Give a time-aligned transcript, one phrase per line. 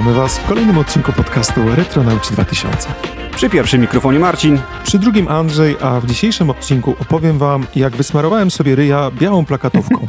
[0.00, 2.88] Witamy Was w kolejnym odcinku podcastu Retronauci 2000.
[3.36, 4.58] Przy pierwszym mikrofonie Marcin.
[4.84, 10.06] Przy drugim Andrzej, a w dzisiejszym odcinku opowiem Wam, jak wysmarowałem sobie ryja białą plakatówką.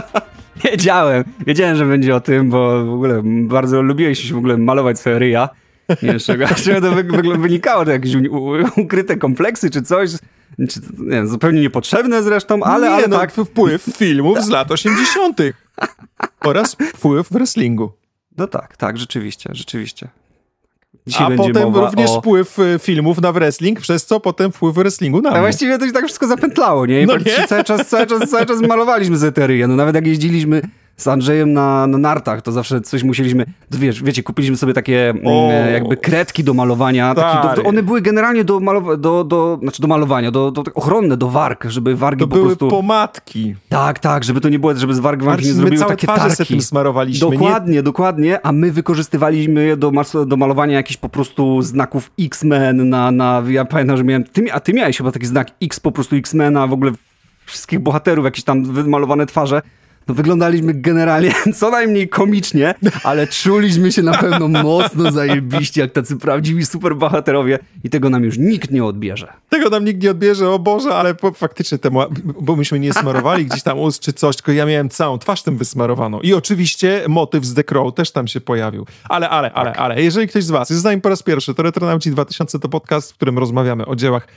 [0.64, 5.18] Wiedziałem, wiedziałem, że będzie o tym, bo w ogóle bardzo lubiłeś w ogóle malować sobie
[5.18, 5.48] ryja.
[5.88, 6.46] Nie wiem, z czego,
[6.82, 8.12] to wy, wynikało, to jakieś
[8.76, 10.10] ukryte kompleksy czy coś.
[10.68, 13.32] Czy, nie wiem, zupełnie niepotrzebne zresztą, ale, nie, ale no, tak.
[13.32, 15.40] wpływ filmów z lat 80.
[16.40, 17.92] oraz wpływ w wrestlingu.
[18.38, 20.08] No tak, tak, rzeczywiście, rzeczywiście.
[21.06, 22.20] Dzisiaj A potem również o...
[22.20, 25.40] wpływ y, filmów na wrestling, przez co potem wpływ wrestlingu na A mnie.
[25.40, 27.02] właściwie to się tak wszystko zapętlało, nie?
[27.02, 27.46] I no nie?
[27.46, 29.66] Cały, czas, cały, czas, cały czas malowaliśmy zeteryję.
[29.66, 30.62] No nawet jak jeździliśmy
[30.98, 35.26] z Andrzejem na, na nartach, to zawsze coś musieliśmy, wiesz, wiecie, kupiliśmy sobie takie mm,
[35.26, 37.14] o, jakby kredki do malowania.
[37.14, 41.16] Taki, do, one były generalnie do, malowa do, do, znaczy do malowania, do, do, ochronne,
[41.16, 42.68] do warg, żeby wargi to po były prostu...
[42.68, 43.54] pomadki.
[43.68, 46.46] Tak, tak, żeby to nie było, żeby z warg wam nie zrobiły takie tarki.
[46.46, 47.30] tym smarowaliśmy.
[47.30, 47.82] Dokładnie, nie?
[47.82, 49.92] dokładnie, a my wykorzystywaliśmy je do,
[50.26, 54.60] do malowania jakichś po prostu znaków X-Men na, na, ja pamiętam, że miałem, ty, a
[54.60, 56.92] ty miałeś chyba taki znak X, po prostu X-Mena, w ogóle
[57.46, 59.62] wszystkich bohaterów, jakieś tam wymalowane twarze
[60.08, 66.16] no wyglądaliśmy generalnie co najmniej komicznie, ale czuliśmy się na pewno mocno zajebiście, jak tacy
[66.16, 69.32] prawdziwi superbohaterowie i tego nam już nikt nie odbierze.
[69.48, 72.00] Tego nam nikt nie odbierze, o Boże, ale po, faktycznie temu,
[72.40, 75.56] bo myśmy nie smarowali gdzieś tam ust czy coś, tylko ja miałem całą twarz tym
[75.56, 76.20] wysmarowaną.
[76.20, 78.86] I oczywiście motyw z The Crow też tam się pojawił.
[79.08, 79.80] Ale, ale, ale, tak.
[79.80, 82.68] ale, jeżeli ktoś z was jest z nami po raz pierwszy, to Retronauci 2000 to
[82.68, 84.28] podcast, w którym rozmawiamy o dziełach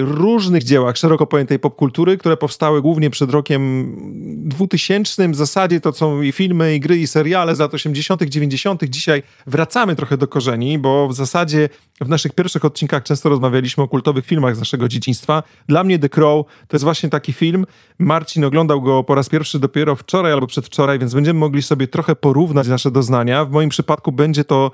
[0.00, 3.94] różnych dziełach szeroko pojętej popkultury, które powstały głównie przed rokiem
[4.48, 5.28] 2000.
[5.28, 8.84] W zasadzie to są i filmy, i gry, i seriale z lat 80., 90.
[8.84, 11.68] Dzisiaj wracamy trochę do korzeni, bo w zasadzie
[12.00, 15.42] w naszych pierwszych odcinkach często rozmawialiśmy o kultowych filmach z naszego dzieciństwa.
[15.68, 17.66] Dla mnie The Crow to jest właśnie taki film.
[17.98, 22.16] Marcin oglądał go po raz pierwszy dopiero wczoraj albo przedwczoraj, więc będziemy mogli sobie trochę
[22.16, 23.44] porównać nasze doznania.
[23.44, 24.70] W moim przypadku będzie to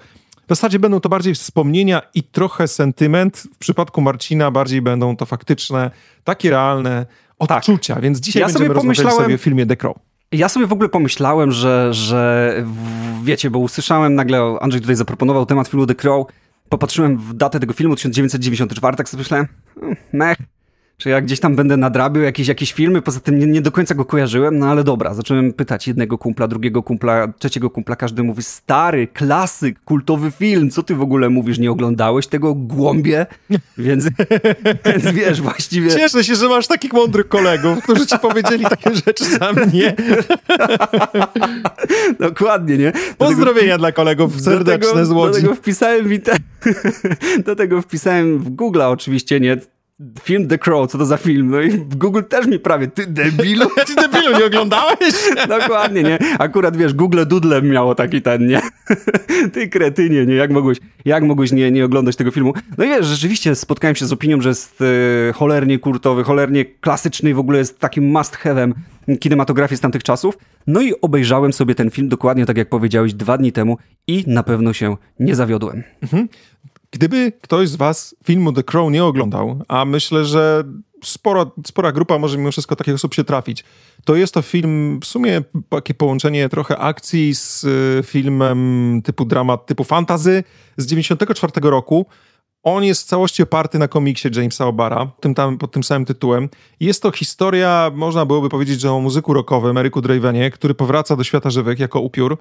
[0.50, 3.36] w zasadzie będą to bardziej wspomnienia i trochę sentyment.
[3.54, 5.90] W przypadku Marcina bardziej będą to faktyczne,
[6.24, 7.06] takie realne
[7.38, 7.94] odczucia.
[7.94, 8.02] Tak.
[8.02, 9.96] Więc dzisiaj ja będziemy sobie rozmawiać sobie o filmie The Crow.
[10.32, 12.54] Ja sobie w ogóle pomyślałem, że, że
[13.22, 16.26] wiecie, bo usłyszałem nagle, Andrzej tutaj zaproponował temat filmu The Crow,
[16.68, 19.46] popatrzyłem w datę tego filmu 1994, tak sobie myślałem,
[19.80, 20.38] hmm, mech,
[21.00, 23.94] czy ja gdzieś tam będę nadrabiał jakieś, jakieś filmy, poza tym nie, nie, do końca
[23.94, 28.42] go kojarzyłem, no ale dobra, zacząłem pytać jednego kumpla, drugiego kumpla, trzeciego kumpla, każdy mówi,
[28.42, 33.26] stary, klasyk, kultowy film, co ty w ogóle mówisz, nie oglądałeś tego głąbie?
[33.78, 34.04] Więc,
[34.84, 35.90] więc wiesz, właściwie...
[35.90, 39.96] Cieszę się, że masz takich mądrych kolegów, którzy ci powiedzieli takie rzeczy za mnie.
[42.28, 42.92] Dokładnie, nie?
[42.92, 45.32] Do Pozdrowienia tego, dla kolegów serdeczne z Łodzi.
[45.32, 46.18] Do tego wpisałem w
[47.46, 49.56] do tego wpisałem w Google oczywiście, nie?
[50.22, 51.50] Film The Crow, co to za film?
[51.50, 53.66] No i Google też mi prawie, ty debilu.
[53.86, 55.14] ty debilu, nie oglądałeś?
[55.58, 56.18] Dokładnie, nie?
[56.38, 58.60] Akurat, wiesz, Google Doodle miało taki ten, nie?
[59.52, 60.34] ty kretynie, nie?
[60.34, 62.54] Jak mogłeś, jak mogłeś nie, nie oglądać tego filmu?
[62.78, 67.30] No i wiesz, rzeczywiście spotkałem się z opinią, że jest e, cholernie kurtowy, cholernie klasyczny
[67.30, 68.72] i w ogóle jest takim must have'em
[69.20, 70.38] kinematografii z tamtych czasów.
[70.66, 74.42] No i obejrzałem sobie ten film dokładnie tak, jak powiedziałeś, dwa dni temu i na
[74.42, 75.82] pewno się nie zawiodłem.
[76.02, 76.28] Mhm.
[76.90, 80.64] Gdyby ktoś z was filmu The Crow nie oglądał, a myślę, że
[81.04, 83.64] spora, spora grupa może mimo wszystko takich osób się trafić,
[84.04, 89.66] to jest to film, w sumie takie połączenie trochę akcji z y, filmem typu dramat,
[89.66, 90.44] typu fantazy
[90.76, 92.06] z 94 roku.
[92.62, 96.48] On jest w całości oparty na komiksie Jamesa Obara, tym tam, pod tym samym tytułem.
[96.80, 101.24] Jest to historia, można byłoby powiedzieć, że o muzyku rockowym, Eryku Dravenie, który powraca do
[101.24, 102.38] świata żywych jako upiór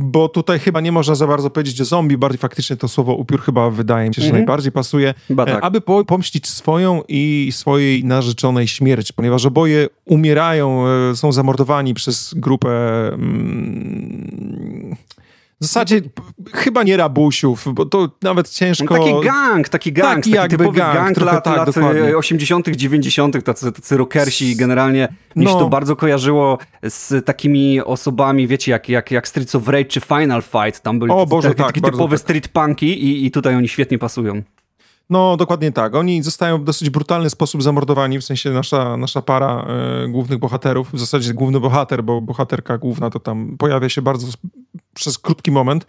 [0.00, 3.70] bo tutaj chyba nie można za bardzo powiedzieć zombie, bardziej faktycznie to słowo upiór chyba
[3.70, 4.32] wydaje mi się, że -hmm.
[4.32, 5.64] najbardziej pasuje, e, tak.
[5.64, 12.34] aby po, pomścić swoją i swojej narzeczonej śmierć, ponieważ oboje umierają, e, są zamordowani przez
[12.36, 12.68] grupę...
[13.08, 14.79] Mm,
[15.60, 16.00] w zasadzie
[16.52, 18.96] chyba nie rabusiów, bo to nawet ciężko...
[18.96, 22.16] No taki gang, taki gang, taki, taki typowy gang, gang trochę, lat, tak, lat dokładnie.
[22.16, 25.52] 80 dziewięćdziesiątych tacy, tacy rockersi generalnie mi no.
[25.52, 30.00] się to bardzo kojarzyło z takimi osobami, wiecie, jak, jak, jak Streets of Rage czy
[30.00, 32.20] Final Fight, tam byli o, Boże, takie, tak, typowe tak.
[32.20, 34.42] street punki i, i tutaj oni świetnie pasują.
[35.10, 35.94] No, dokładnie tak.
[35.94, 39.66] Oni zostają w dosyć brutalny sposób zamordowani, w sensie nasza, nasza para
[40.04, 44.26] e, głównych bohaterów, w zasadzie główny bohater, bo bohaterka główna to tam pojawia się bardzo
[45.00, 45.86] przez krótki moment.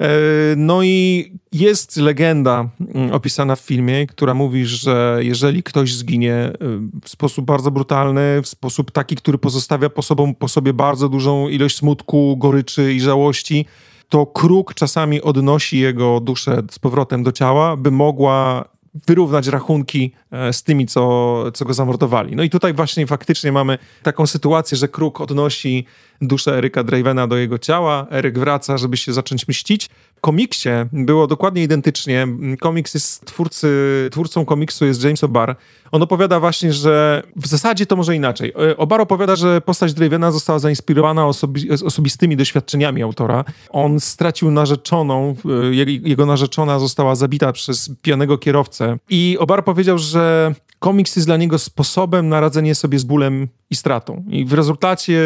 [0.00, 0.08] E,
[0.56, 6.54] no i jest legenda mm, opisana w filmie, która mówi, że jeżeli ktoś zginie e,
[7.02, 11.48] w sposób bardzo brutalny, w sposób taki, który pozostawia po, sobą, po sobie bardzo dużą
[11.48, 13.66] ilość smutku, goryczy i żałości,
[14.08, 18.64] to kruk czasami odnosi jego duszę z powrotem do ciała, by mogła
[19.06, 22.36] wyrównać rachunki e, z tymi, co, co go zamordowali.
[22.36, 25.86] No i tutaj właśnie faktycznie mamy taką sytuację, że kruk odnosi
[26.22, 28.06] duszę Eryka Dravena do jego ciała.
[28.10, 29.90] Eryk wraca, żeby się zacząć mścić.
[30.24, 32.26] Komiksie było dokładnie identycznie.
[32.60, 33.68] Komiks jest twórcy,
[34.12, 35.54] twórcą komiksu jest James O'Barr.
[35.92, 38.52] On opowiada właśnie, że w zasadzie to może inaczej.
[38.70, 43.44] E, O'Barr opowiada, że postać Dravena została zainspirowana osobi osobistymi doświadczeniami autora.
[43.70, 45.36] On stracił narzeczoną,
[45.72, 45.74] e,
[46.08, 50.54] jego narzeczona została zabita przez pijanego kierowcę i O'Barr powiedział, że
[50.84, 54.24] komiks jest dla niego sposobem na radzenie sobie z bólem i stratą.
[54.28, 55.20] I w rezultacie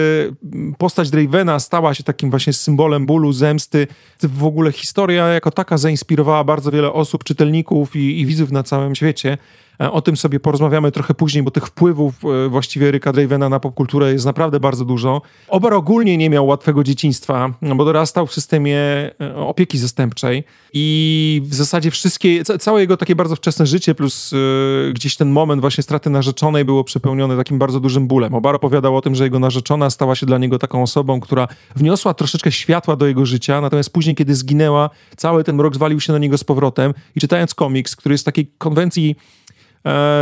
[0.78, 3.86] postać Dravena stała się takim właśnie symbolem bólu, zemsty.
[4.22, 8.94] W ogóle historia jako taka zainspirowała bardzo wiele osób, czytelników i, i widzów na całym
[8.94, 9.38] świecie.
[9.80, 13.60] E, o tym sobie porozmawiamy trochę później, bo tych wpływów e, właściwie Ryka Dravena na
[13.60, 15.22] popkulturę jest naprawdę bardzo dużo.
[15.48, 18.78] Obar ogólnie nie miał łatwego dzieciństwa, no bo dorastał w systemie
[19.20, 24.34] e, opieki zastępczej i w zasadzie wszystkie, całe jego takie bardzo wczesne życie plus
[24.94, 28.34] gdzieś ten moment właśnie straty narzeczonej było przepełnione takim bardzo dużym bólem.
[28.34, 32.14] Obar opowiadał o tym, że jego narzeczona stała się dla niego taką osobą, która wniosła
[32.14, 36.18] troszeczkę światła do jego życia, natomiast później, kiedy zginęła, cały ten rok zwalił się na
[36.18, 39.16] niego z powrotem i czytając komiks, który jest takiej konwencji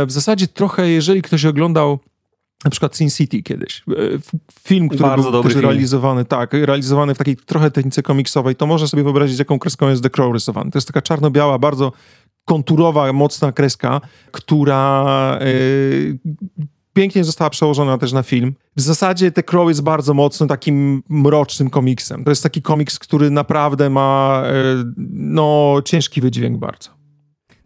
[0.07, 1.99] w zasadzie trochę, jeżeli ktoś oglądał
[2.65, 3.83] na przykład Sin City kiedyś.
[3.89, 3.93] E,
[4.61, 8.87] film, który Bardzo był też realizowany, tak, realizowany w takiej trochę technice komiksowej, to może
[8.87, 10.71] sobie wyobrazić, jaką kreską jest The Crow rysowany.
[10.71, 11.91] To jest taka czarno-biała, bardzo
[12.45, 14.01] konturowa, mocna kreska,
[14.31, 16.19] która yy,
[16.93, 18.55] pięknie została przełożona też na film.
[18.75, 22.23] W zasadzie The Crow jest bardzo mocno takim mrocznym komiksem.
[22.23, 26.96] To jest taki komiks, który naprawdę ma yy, no, ciężki wydźwięk bardzo.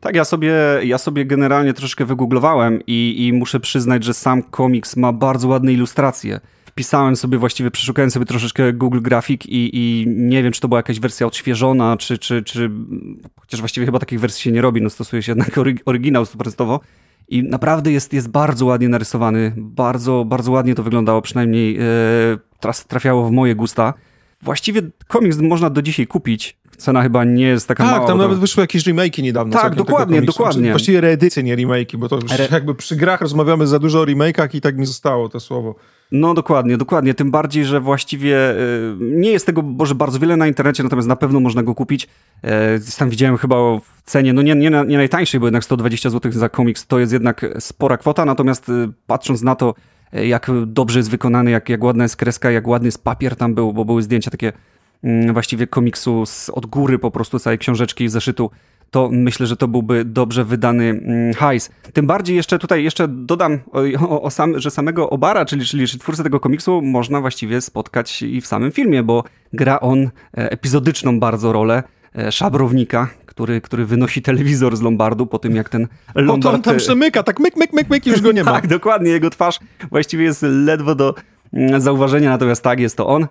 [0.02, 0.54] Tak, ja sobie,
[0.84, 5.74] ja sobie generalnie troszkę wygooglowałem i, i muszę przyznać, że sam komiks ma bardzo ładne
[5.74, 6.40] ilustracje.
[6.66, 10.80] Wpisałem sobie, właściwie przeszukałem sobie troszeczkę Google Graphic i, i nie wiem, czy to była
[10.80, 12.72] jakaś wersja odświeżona, czy, czy, czy
[13.40, 15.52] chociaż właściwie chyba takich wersji się nie robi, no stosuje się jednak
[15.86, 16.80] oryginał stuprocentowo.
[17.30, 21.84] I naprawdę jest, jest bardzo ładnie narysowany, bardzo, bardzo ładnie to wyglądało, przynajmniej e,
[22.88, 23.94] trafiało w moje gusta.
[24.42, 28.00] Właściwie komiks można do dzisiaj kupić cena chyba nie jest taka tak, mała.
[28.00, 29.54] Tak, tam nawet wyszły jakieś remake'i niedawno.
[29.54, 30.70] Tak, dokładnie, dokładnie.
[30.70, 32.48] Właściwie reedycje, nie remake'i, bo to już Re...
[32.52, 35.76] jakby przy grach rozmawiamy za dużo o remake'ach i tak mi zostało to słowo.
[36.12, 37.14] No dokładnie, dokładnie.
[37.14, 41.16] Tym bardziej, że właściwie y, nie jest tego może bardzo wiele na internecie, natomiast na
[41.16, 42.08] pewno można go kupić.
[42.98, 46.50] Tam widziałem chyba w cenie, no nie, nie, nie najtańszej, bo jednak 120 zł za
[46.50, 49.74] komiks to jest jednak spora kwota, natomiast y, patrząc na to,
[50.14, 53.74] jak dobrze jest wykonany, jak, jak ładna jest kreska, jak ładny jest papier tam był,
[53.74, 54.54] bo były zdjęcia takie
[55.34, 58.52] właściwie komiksu z, od góry po prostu całej książeczki i zeszytu,
[58.92, 61.70] to myślę, że to byłby dobrze wydany mm, hajs.
[61.94, 63.60] Tym bardziej jeszcze tutaj jeszcze dodam,
[64.00, 68.42] o, o sam, że samego Obara, czyli, czyli twórcę tego komiksu, można właściwie spotkać i
[68.42, 71.84] w samym filmie, bo gra on e, epizodyczną bardzo rolę
[72.18, 76.56] e, szabrownika, który, który wynosi telewizor z Lombardu po tym, jak ten Lombard...
[76.56, 78.52] O, to tam przemyka, tak myk, myk, myk, myk, już go nie ma.
[78.62, 79.60] tak, dokładnie, jego twarz
[79.90, 81.16] właściwie jest ledwo do
[81.54, 83.28] mm, zauważenia, natomiast tak, jest to on e,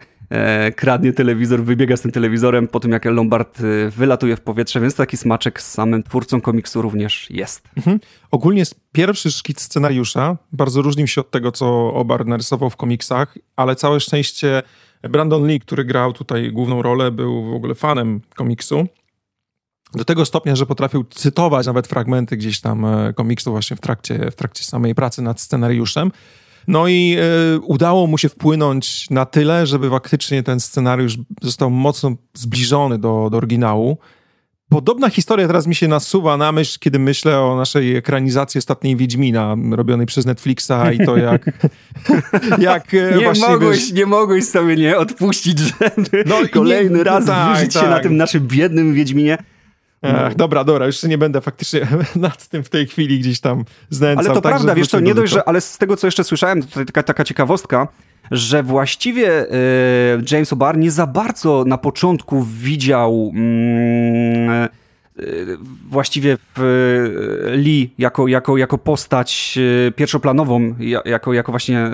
[0.77, 4.95] kradnie telewizor, wybiega z tym telewizorem po tym, jak Lombard e, wylatuje w powietrze, więc
[4.95, 7.69] taki smaczek z samym twórcą komiksu również jest.
[7.77, 8.01] Mhm.
[8.31, 8.63] Ogólnie
[8.93, 14.01] pierwszy szkic scenariusza, bardzo różnił się od tego, co Obar narysował w komiksach, ale całe
[14.01, 14.63] szczęście
[15.03, 18.87] Brandon Lee, który grał tutaj główną rolę, był w ogóle fanem komiksu.
[19.95, 24.31] Do tego stopnia, że potrafił cytować nawet fragmenty gdzieś tam e, komiksu właśnie w trakcie,
[24.31, 26.11] w trakcie samej pracy nad scenariuszem.
[26.69, 27.17] No i
[27.57, 33.29] y, udało mu się wpłynąć na tyle, żeby faktycznie ten scenariusz został mocno zbliżony do,
[33.31, 33.99] do oryginału.
[34.71, 39.57] Podobna historia teraz mi się nasuwa na myśl, kiedy myślę o naszej ekranizacji ostatniej Wiedźmina,
[39.71, 41.45] robionej przez Netflixa i to jak...
[42.59, 43.93] jak e, nie, właśnie, mogłeś, wiesz...
[43.93, 47.73] nie mogłeś sobie nie odpuścić, żeby no, kolejny nie, raz tak, tak.
[47.73, 48.03] się na tak.
[48.03, 49.39] tym naszym biednym Wiedźminie.
[50.03, 50.35] Ech, no.
[50.37, 54.25] dobra, dobra, już nie będę faktycznie nad tym w tej chwili gdzieś tam znęcał.
[54.25, 56.63] Ale to tak, prawda, wiesz co, nie dość, że, ale z tego, co jeszcze słyszałem,
[56.63, 57.89] tutaj taka, taka ciekawostka,
[58.31, 59.49] że właściwie y,
[60.31, 64.69] James O'Barr nie za bardzo na początku widział mm,
[65.89, 69.59] właściwie w y, Lee jako, jako, jako postać
[69.89, 70.75] y, pierwszoplanową,
[71.05, 71.91] jako, jako właśnie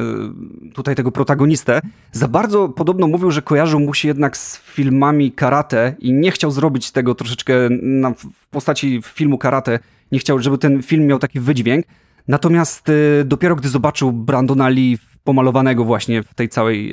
[0.75, 1.81] tutaj tego protagonistę,
[2.13, 6.51] za bardzo podobno mówił, że kojarzył mu się jednak z filmami karate i nie chciał
[6.51, 9.79] zrobić tego troszeczkę na, w postaci filmu karate,
[10.13, 11.87] nie chciał, żeby ten film miał taki wydźwięk.
[12.29, 12.87] Natomiast
[13.25, 16.93] dopiero gdy zobaczył Brandona Lee pomalowanego właśnie w tej całej,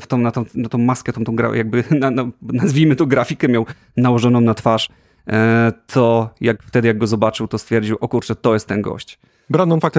[0.00, 3.48] w tą, na, tą, na tą maskę, tą, tą jakby na, na, nazwijmy to grafikę
[3.48, 5.05] miał nałożoną na twarz, E,
[5.86, 9.18] to jak wtedy jak go zobaczył, to stwierdził, o kurczę, to jest ten gość.
[9.50, 9.98] Brandon fakt,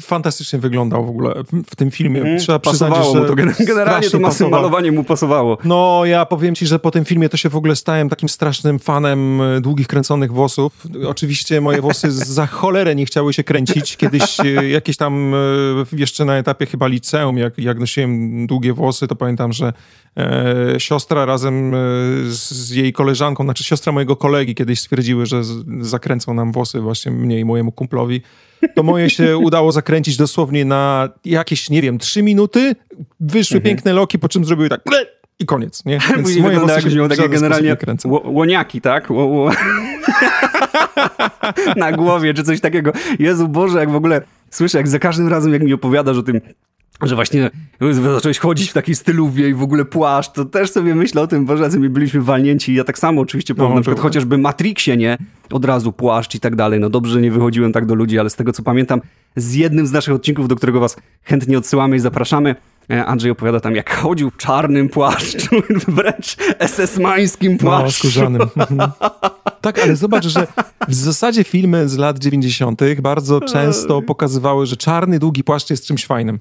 [0.00, 1.34] fantastycznie wyglądał w ogóle
[1.70, 2.20] w, tym filmie.
[2.20, 3.64] Mm, Trzeba pasowało przyznać, mu to.
[3.64, 4.56] Generalnie to pasowało.
[4.56, 5.58] malowanie mu pasowało.
[5.64, 8.78] No, ja powiem ci, że po tym filmie to się w ogóle stałem takim strasznym
[8.78, 10.86] fanem e, długich, kręconych włosów.
[11.06, 13.96] Oczywiście moje włosy za cholerę nie chciały się kręcić.
[13.96, 15.38] Kiedyś e, jakieś tam e,
[15.92, 19.72] jeszcze na etapie chyba liceum, jak, jak nosiłem długie włosy, to pamiętam, że
[20.16, 21.74] e, siostra razem
[22.28, 25.42] z, jej koleżanką, znaczy siostra mojego kolegi kiedyś stwierdziły, że
[25.80, 28.22] zakręcą nam włosy właśnie mnie i mojemu kumplowi
[28.74, 32.74] to moje się udało zakręcić dosłownie na jakieś, nie wiem, trzy minuty.
[33.20, 33.62] Wyszły mhm.
[33.74, 34.80] piękne loki, po czym zrobiły tak
[35.38, 35.98] i koniec, nie?
[36.16, 37.76] Więc moje włosy jakbyś miał takie generalnie
[38.24, 39.08] łoniaki, tak?
[41.76, 42.92] na głowie, czy coś takiego.
[43.18, 46.40] Jezu Boże, jak w ogóle słyszę, jak za każdym razem, jak mi opowiadasz o tym,
[47.02, 47.50] że właśnie
[47.90, 51.46] zacząłeś chodzić w takiej styluwie i w ogóle płaszcz, to też sobie myślę o tym,
[51.60, 52.74] jacy my byliśmy walnięci.
[52.74, 55.18] Ja tak samo oczywiście po no, na przykład chociażby Matrixie, nie?
[55.50, 56.80] Od razu płaszcz i tak dalej.
[56.80, 59.00] No dobrze, że nie wychodziłem tak do ludzi, ale z tego co pamiętam,
[59.36, 62.54] z jednym z naszych odcinków, do którego was chętnie odsyłamy i zapraszamy,
[62.90, 65.56] e, Andrzej opowiada tam, jak chodził w czarnym płaszczu,
[65.88, 68.30] wręcz SS-mańskim no, płaszczu.
[68.30, 68.48] No,
[69.60, 70.46] tak, ale zobacz, że
[70.88, 72.80] w zasadzie filmy z lat 90.
[73.02, 76.38] bardzo często pokazywały, że czarny, długi płaszcz jest czymś fajnym.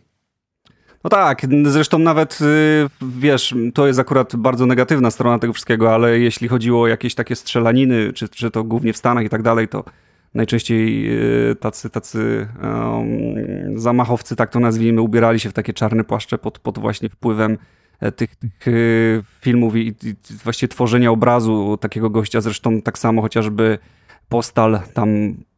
[1.08, 6.20] No tak, zresztą nawet, y, wiesz, to jest akurat bardzo negatywna strona tego wszystkiego, ale
[6.20, 9.68] jeśli chodziło o jakieś takie strzelaniny, czy, czy to głównie w Stanach i tak dalej,
[9.68, 9.84] to
[10.34, 11.12] najczęściej
[11.52, 16.60] y, tacy, tacy um, zamachowcy, tak to nazwijmy, ubierali się w takie czarne płaszcze pod,
[16.60, 17.58] pod właśnie wpływem
[18.00, 19.96] e, tych, tych y, filmów i,
[20.64, 22.42] i tworzenia obrazu takiego gościa.
[22.42, 23.78] Zresztą tak samo chociażby
[24.30, 25.10] Postal, tam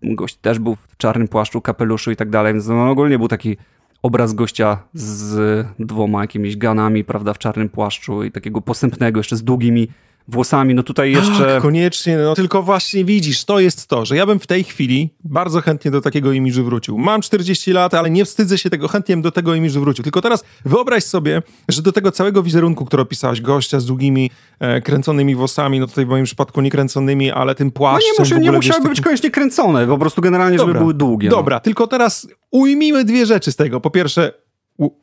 [0.03, 3.57] gość też był w czarnym płaszczu, kapeluszu i tak dalej, więc no, ogólnie był taki
[4.01, 9.43] obraz gościa z dwoma jakimiś ganami, prawda, w czarnym płaszczu i takiego posępnego, jeszcze z
[9.43, 9.87] długimi
[10.31, 11.55] włosami, no tutaj jeszcze...
[11.55, 15.09] Ach, koniecznie, no tylko właśnie widzisz, to jest to, że ja bym w tej chwili
[15.23, 16.97] bardzo chętnie do takiego imidżu wrócił.
[16.97, 20.03] Mam 40 lat, ale nie wstydzę się tego, chętnie bym do tego imidżu wrócił.
[20.03, 24.81] Tylko teraz wyobraź sobie, że do tego całego wizerunku, który opisałeś, gościa z długimi, e,
[24.81, 28.09] kręconymi włosami, no tutaj w moim przypadku nie kręconymi, ale tym płaszczem...
[28.19, 31.29] No nie, muszę, nie musiały być koniecznie kręcone, po prostu generalnie, dobra, żeby były długie.
[31.29, 31.35] No.
[31.35, 31.59] Dobra, no.
[31.59, 33.81] tylko teraz ujmijmy dwie rzeczy z tego.
[33.81, 34.33] Po pierwsze,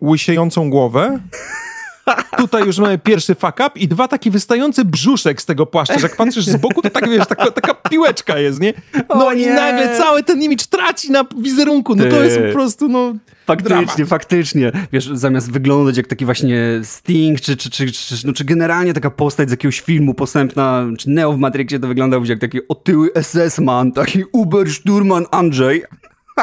[0.02, 1.20] łysiejącą głowę
[2.38, 5.94] Tutaj już mamy pierwszy fuck up i dwa taki wystający brzuszek z tego płaszcza.
[5.94, 8.74] Jak patrzysz z boku, to tak wiesz, taka, taka piłeczka jest, nie?
[9.08, 11.94] No i nagle cały ten imidż traci na wizerunku.
[11.94, 13.14] No to jest po prostu, no...
[13.46, 14.08] Faktycznie, drama.
[14.08, 14.72] faktycznie.
[14.92, 19.10] Wiesz, zamiast wyglądać jak taki właśnie Sting, czy, czy, czy, czy, no, czy generalnie taka
[19.10, 23.92] postać z jakiegoś filmu posępna, czy Neo w Matrixie, to wyglądał jak taki otyły SS-man,
[23.92, 25.82] taki Uber-Sturman Andrzej.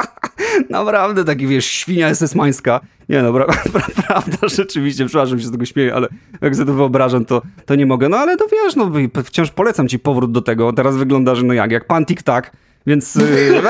[0.70, 2.80] Naprawdę taki, wiesz, świnia SS-mańska.
[3.10, 6.08] Nie no, pra, pra, prawda, rzeczywiście, przepraszam się z tego śmieję, ale
[6.42, 8.10] jak sobie to wyobrażam, to, to nie mogę.
[8.10, 8.92] No ale to wiesz, no
[9.24, 10.74] wciąż polecam ci powrót do tego.
[10.74, 12.52] Teraz wygląda, że no jak, jak pan tik-tak,
[12.88, 13.16] więc...
[13.16, 13.62] Yy,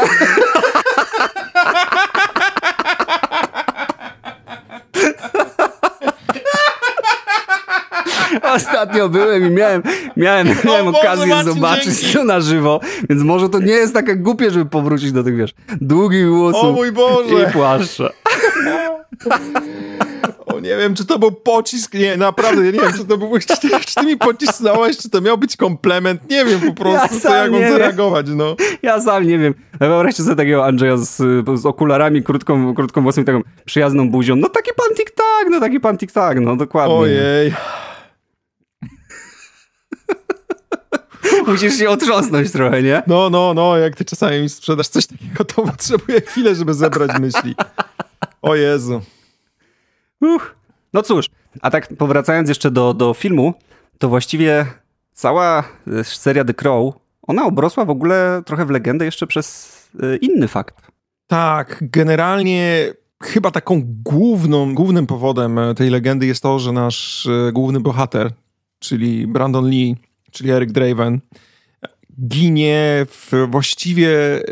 [8.56, 9.84] Ostatnio byłem i miałem,
[10.18, 12.18] miałem, miałem okazję zobaczyć dzięki.
[12.18, 12.80] to na żywo,
[13.10, 16.72] więc może to nie jest takie głupie, żeby powrócić do tych, wiesz, długich włosów o
[16.72, 17.46] mój Boże.
[17.50, 18.10] i płaszcza.
[20.46, 23.60] O, nie wiem, czy to był pocisk, nie, naprawdę, nie wiem, czy to był, czy
[23.62, 27.22] ty, czy ty mi pocisnąłeś, czy to miał być komplement, nie wiem po prostu, ja
[27.22, 28.56] co, jak mam zareagować, no.
[28.82, 29.54] Ja sam nie wiem.
[29.80, 31.18] Wyobraźcie sobie takiego Andrzeja z,
[31.60, 35.80] z okularami, krótką, krótką włosą i taką przyjazną buzią, no taki pan tik-tak, no taki
[35.80, 36.96] pan tik-tak, no dokładnie.
[36.96, 37.54] Ojej.
[41.48, 43.04] Musisz się otrząsnąć trochę, nie?
[43.08, 47.20] No, no, no, jak ty czasami mi sprzedasz coś takiego, to potrzebuję chwilę, żeby zebrać
[47.20, 47.56] myśli.
[48.42, 49.02] O Jezu.
[50.22, 50.56] Uch.
[50.94, 51.30] No cóż,
[51.62, 53.54] a tak powracając jeszcze do, do filmu,
[53.98, 54.66] to właściwie
[55.14, 60.18] cała e, seria The Crow, ona obrosła w ogóle trochę w legendę jeszcze przez e,
[60.18, 60.76] inny fakt.
[61.28, 67.80] Tak, generalnie chyba taką główną, głównym powodem tej legendy jest to, że nasz e, główny
[67.80, 68.32] bohater,
[68.80, 69.96] czyli Brandon Lee,
[70.34, 71.22] czyli Eric Draven,
[72.22, 73.06] ginie
[73.48, 74.44] właściwie, e,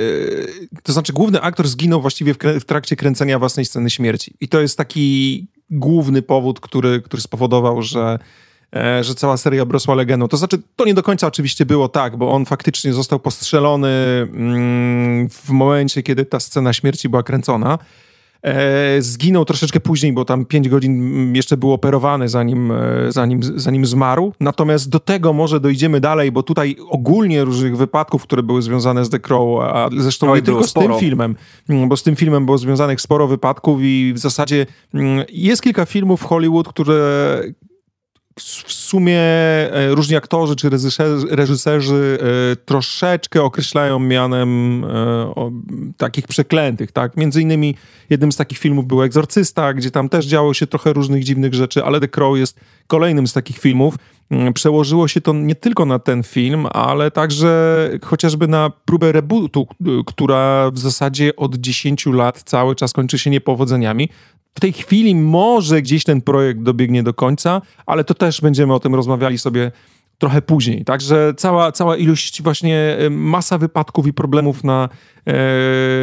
[0.84, 4.34] to znaczy główny aktor zginął właściwie w, w, trakcie kręcenia własnej sceny śmierci.
[4.42, 8.20] I to jest taki główny powód, który, który spowodował, że,
[8.76, 10.28] e, że cała seria obrosła legendą.
[10.28, 13.90] To znaczy, to nie do końca oczywiście było tak, bo on faktycznie został postrzelony
[14.34, 17.80] mm, w momencie, kiedy ta scena śmierci była kręcona.
[18.44, 22.76] E, zginął troszeczkę później, bo tam 5 godzin jeszcze był operowany, zanim, e,
[23.10, 24.34] zanim, zanim zmarł.
[24.40, 29.10] Natomiast do tego może dojdziemy dalej, bo tutaj ogólnie różnych wypadków, które były związane z
[29.10, 30.88] The Crow, a zresztą Oj, nie tylko sporo.
[30.88, 31.36] z tym filmem,
[31.70, 35.86] mm, bo z tym filmem było związanych sporo wypadków i w zasadzie mm, jest kilka
[35.86, 37.42] filmów w Hollywood, które
[38.40, 40.70] w sumie e, różni aktorzy czy
[41.30, 45.34] reżyserzy, e, troszeczkę określają mianem e,
[45.98, 47.18] takich przeklętych, tak?
[47.18, 47.76] Między innymi
[48.10, 51.84] jednym z takich filmów był Egzorcysta, gdzie tam też działo się trochę różnych dziwnych rzeczy,
[51.84, 53.96] ale The Crow jest kolejnym z takich filmów.
[54.32, 59.68] Mm, przełożyło się to nie tylko na ten film, ale także chociażby na próbę rebootu,
[60.06, 64.10] która w zasadzie od 10 lat cały czas kończy się niepowodzeniami
[64.56, 68.80] w tej chwili może gdzieś ten projekt dobiegnie do końca, ale to też będziemy o
[68.80, 69.72] tym rozmawiali sobie
[70.22, 70.86] trochę później.
[70.86, 74.90] Także cała, cała ilość, właśnie y, masa wypadków i problemów na,
[75.28, 75.34] e,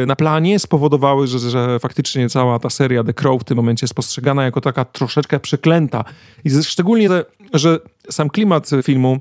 [0.05, 3.93] na planie spowodowały, że, że faktycznie cała ta seria The Crow w tym momencie jest
[3.93, 6.03] postrzegana jako taka troszeczkę przeklęta.
[6.45, 7.09] I szczególnie,
[7.53, 7.79] że
[8.09, 9.19] sam klimat filmu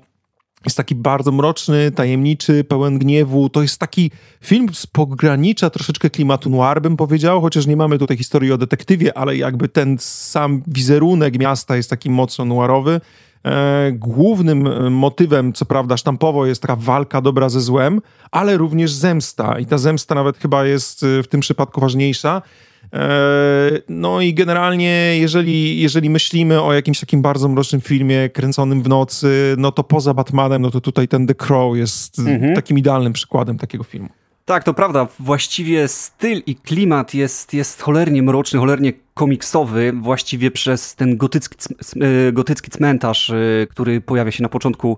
[0.64, 3.48] jest taki bardzo mroczny, tajemniczy, pełen gniewu.
[3.48, 4.10] To jest taki
[4.40, 9.18] film z pogranicza troszeczkę klimatu noir, bym powiedział, chociaż nie mamy tutaj historii o detektywie,
[9.18, 13.00] ale jakby ten sam wizerunek miasta jest taki mocno noirowy.
[13.44, 18.00] E, głównym e, motywem, co prawda sztampowo, jest taka walka dobra ze złem,
[18.30, 19.58] ale również zemsta.
[19.58, 22.42] I ta zemsta nawet chyba jest e, w tym przypadku ważniejsza.
[22.92, 28.88] E, no i generalnie, jeżeli, jeżeli myślimy o jakimś takim bardzo mrocznym filmie kręconym w
[28.88, 32.54] nocy, no to poza Batmanem, no to tutaj ten The Crow jest mhm.
[32.54, 34.08] takim idealnym przykładem takiego filmu.
[34.44, 35.06] Tak, to prawda.
[35.18, 41.56] Właściwie styl i klimat jest, jest cholernie mroczny, cholernie komiksowy, właściwie przez ten gotycki,
[42.00, 43.36] e, gotycki cmentarz, e,
[43.70, 44.96] który pojawia się na początku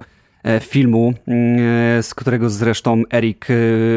[0.60, 1.14] filmu,
[2.02, 3.46] z którego zresztą Eric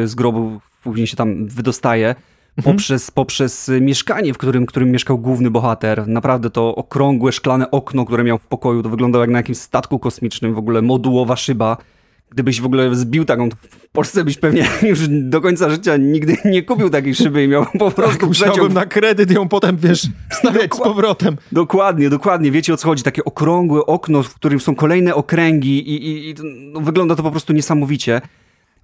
[0.04, 2.14] z grobu później się tam wydostaje.
[2.56, 2.76] Mhm.
[2.76, 6.08] poprzez, poprzez mieszkanie, w którym, którym mieszkał główny bohater.
[6.08, 9.98] Naprawdę to okrągłe, szklane okno, które miał w pokoju, to wyglądało jak na jakimś statku
[9.98, 11.76] kosmicznym, w ogóle modułowa szyba.
[12.30, 16.62] Gdybyś w ogóle zbił taką, w Polsce byś pewnie już do końca życia nigdy nie
[16.62, 18.72] kupił takiej szyby i miał po tak, prostu tak, przeciąg.
[18.72, 21.36] na kredyt ją potem, wiesz, stawiać z powrotem.
[21.52, 22.50] Dokładnie, dokładnie.
[22.50, 23.02] Wiecie o co chodzi.
[23.02, 26.34] Takie okrągłe okno, w którym są kolejne okręgi i, i, i
[26.72, 28.20] no, wygląda to po prostu niesamowicie.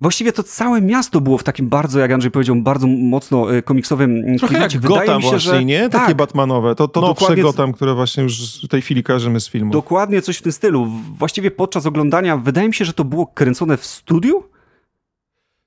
[0.01, 4.11] Właściwie to całe miasto było w takim bardzo, jak Andrzej powiedział, bardzo mocno e, komiksowym
[4.11, 4.77] mm, Trochę klimacie.
[4.77, 5.65] jak Wydaje Gotham mi się, właśnie, że...
[5.65, 5.89] nie?
[5.89, 6.17] Takie tak.
[6.17, 6.75] Batmanowe.
[6.75, 7.43] To, to nowsze dokładnie...
[7.43, 9.73] Gotham, które właśnie już w tej chwili kojarzymy z filmu.
[9.73, 10.87] Dokładnie coś w tym stylu.
[11.19, 14.43] Właściwie podczas oglądania wydaje mi się, że to było kręcone w studiu?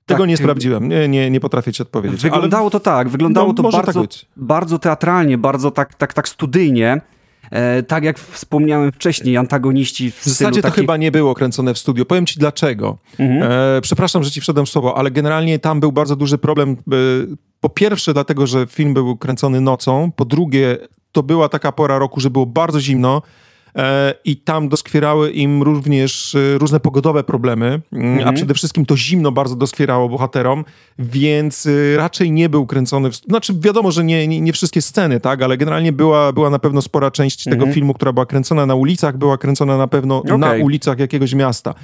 [0.06, 2.22] Tego tak, nie sprawdziłem, nie, nie, nie potrafię ci odpowiedzieć.
[2.22, 2.70] Wyglądało ale...
[2.70, 7.00] to tak, wyglądało no, to tak bardzo, tak bardzo teatralnie, bardzo tak, tak, tak studyjnie.
[7.50, 11.78] E, tak jak wspomniałem wcześniej, antagoniści w, w zasadzie to chyba nie było kręcone w
[11.78, 12.04] studio.
[12.04, 12.98] Powiem ci dlaczego.
[13.18, 13.52] Mhm.
[13.52, 16.70] E, przepraszam, że ci wszedłem w słowo, ale generalnie tam był bardzo duży problem.
[16.70, 16.74] E,
[17.60, 20.12] po pierwsze, dlatego, że film był kręcony nocą.
[20.16, 20.78] Po drugie,
[21.12, 23.22] to była taka pora roku, że było bardzo zimno.
[23.76, 28.28] E, i tam doskwierały im również e, różne pogodowe problemy, mm, mhm.
[28.28, 30.64] a przede wszystkim to zimno bardzo doskwierało bohaterom,
[30.98, 33.16] więc e, raczej nie był kręcony, w...
[33.16, 36.82] znaczy wiadomo, że nie, nie, nie, wszystkie sceny, tak, ale generalnie była, była na pewno
[36.82, 37.60] spora część mhm.
[37.60, 40.38] tego filmu, która była kręcona na ulicach, była kręcona na pewno okay.
[40.38, 41.74] na ulicach jakiegoś miasta.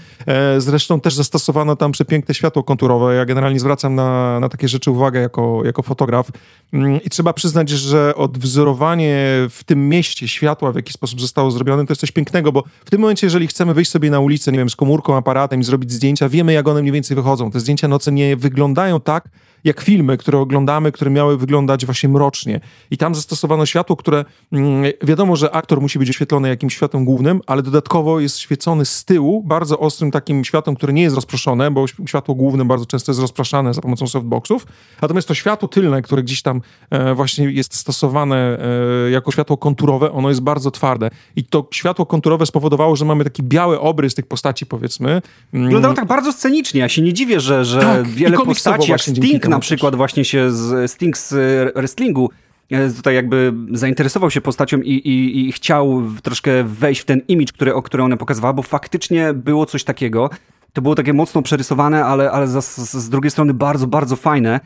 [0.58, 5.20] Zresztą też zastosowano tam przepiękne światło konturowe, ja generalnie zwracam na, na takie rzeczy uwagę
[5.20, 6.30] jako, jako fotograf
[6.72, 9.16] mm, i trzeba przyznać, że odwzorowanie
[9.50, 12.90] w tym mieście światła, w jaki sposób zostało zrobione, to jest coś pięknego, bo w
[12.90, 15.92] tym momencie, jeżeli chcemy wyjść sobie na ulicę, nie wiem, z komórką, aparatem i zrobić
[15.92, 17.50] zdjęcia, wiemy, jak one mniej więcej wychodzą.
[17.50, 19.28] Te zdjęcia noce nie wyglądają tak,
[19.64, 22.60] jak filmy, które oglądamy, które miały wyglądać właśnie mrocznie.
[22.90, 27.40] I tam zastosowano światło, które mm, wiadomo, że aktor musi być oświetlony jakimś światłem głównym,
[27.46, 31.86] ale dodatkowo jest świecony z tyłu bardzo ostrym takim światłem, które nie jest rozproszone, bo
[32.06, 34.66] światło główne bardzo często jest rozpraszane za pomocą softboxów.
[35.02, 38.58] Natomiast to światło tylne, które gdzieś tam e, właśnie jest stosowane
[39.06, 41.10] e, jako światło konturowe, ono jest bardzo twarde.
[41.36, 45.22] I to światło konturowe spowodowało, że mamy taki biały obrys tych postaci, powiedzmy.
[45.52, 45.64] Mm.
[45.64, 46.80] Wyglądało tak bardzo scenicznie.
[46.80, 50.50] Ja się nie dziwię, że, że tak, wiele postaci, jak Sting na przykład właśnie się
[50.50, 51.34] z Sting z
[51.74, 52.30] wrestlingu
[52.70, 57.52] e, tutaj jakby zainteresował się postacią i, i, i chciał troszkę wejść w ten image,
[57.52, 60.30] który, o który one pokazywała, bo faktycznie było coś takiego.
[60.72, 64.60] To było takie mocno przerysowane, ale, ale z, z drugiej strony bardzo, bardzo fajne.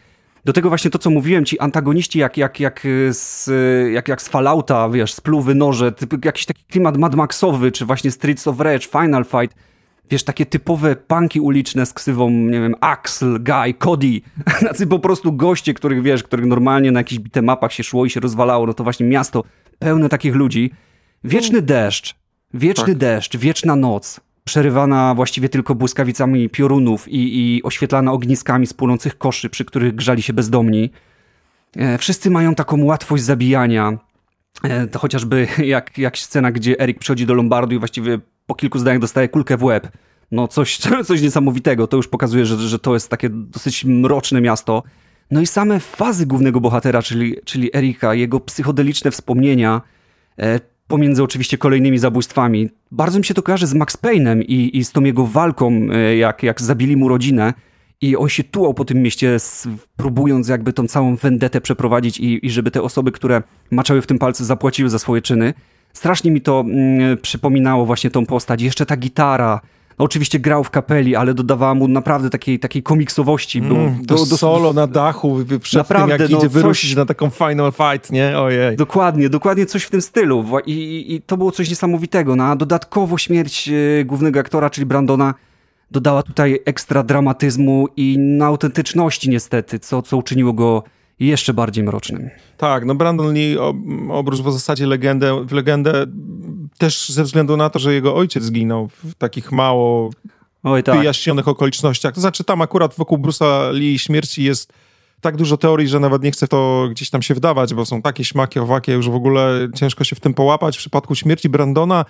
[0.45, 3.51] Do tego właśnie to, co mówiłem, ci antagoniści jak, jak, jak, z,
[3.93, 8.11] jak, jak z Fallouta, wiesz, spluwy noże, typ, jakiś taki klimat Mad Maxowy, czy właśnie
[8.11, 9.57] Streets of Rage, Final Fight
[10.11, 14.21] wiesz, takie typowe punki uliczne z ksywą, nie wiem, Axel, Guy, Cody,
[14.69, 18.21] tacy po prostu goście, których, wiesz, których normalnie na jakichś bitemapach się szło i się
[18.21, 19.45] rozwalało, no to właśnie miasto
[19.79, 20.71] pełne takich ludzi.
[21.25, 21.67] Wieczny no.
[21.67, 22.15] deszcz,
[22.55, 22.97] wieczny tak.
[22.97, 29.51] deszcz, wieczna noc, przerywana właściwie tylko błyskawicami piorunów i, i oświetlana ogniskami z płonących koszy,
[29.51, 30.91] przy których grzali się bezdomni.
[31.77, 33.99] E, wszyscy mają taką łatwość zabijania.
[34.63, 38.79] E, to chociażby jak, jak scena, gdzie Erik przychodzi do Lombardu i właściwie po kilku
[38.79, 39.89] zdaniach dostaje kulkę w łeb.
[40.31, 41.87] No coś, coś niesamowitego.
[41.87, 44.83] To już pokazuje, że, że to jest takie dosyć mroczne miasto.
[45.31, 49.83] No i same fazy głównego bohatera, czyli, czyli Erika, jego psychodeliczne wspomnienia,
[50.39, 52.69] e, pomiędzy oczywiście kolejnymi zabójstwami.
[52.91, 56.17] Bardzo mi się to kojarzy z Max Payne'em i, i z tą jego walką, e,
[56.17, 57.55] jak, jak zabili mu rodzinę.
[58.01, 59.37] I on się tułał po tym mieście,
[59.97, 64.19] próbując jakby tą całą vendetę przeprowadzić i, i żeby te osoby, które maczały w tym
[64.19, 65.55] palce, zapłaciły za swoje czyny.
[65.95, 68.63] Strasznie mi to mm, przypominało właśnie tą postać.
[68.63, 69.61] Jeszcze ta gitara,
[69.99, 73.63] no, oczywiście grał w kapeli, ale dodawała mu naprawdę takiej, takiej komiksowości.
[73.63, 76.97] Był, mm, do, do, solo na dachu, przed naprawdę, tym, jak no, idzie wyruszyć coś...
[76.97, 78.39] na taką final fight, nie?
[78.39, 78.77] Ojej.
[78.77, 80.45] Dokładnie, dokładnie coś w tym stylu.
[80.67, 82.37] I, i, i to było coś niesamowitego.
[82.37, 85.35] No, a dodatkowo śmierć e, głównego aktora, czyli Brandona,
[85.91, 90.83] dodała tutaj ekstra dramatyzmu i na autentyczności niestety, co, co uczyniło go
[91.21, 92.31] jeszcze bardziej mrocznym.
[92.57, 93.57] Tak, no Brandon Lee
[94.11, 96.07] obrósł w zasadzie legendę, w legendę
[96.79, 100.11] też ze względu na to, że jego ojciec zginął w takich mało
[100.63, 100.99] Oj, tak.
[100.99, 102.15] wyjaśnionych okolicznościach.
[102.15, 104.73] To znaczy tam akurat wokół Bruce'a Lee śmierci jest
[105.21, 108.25] tak dużo teorii, że nawet nie chcę to gdzieś tam się wdawać, bo są takie
[108.25, 110.77] śmaki, owakie, już w ogóle ciężko się w tym połapać.
[110.77, 112.05] W przypadku śmierci Brandona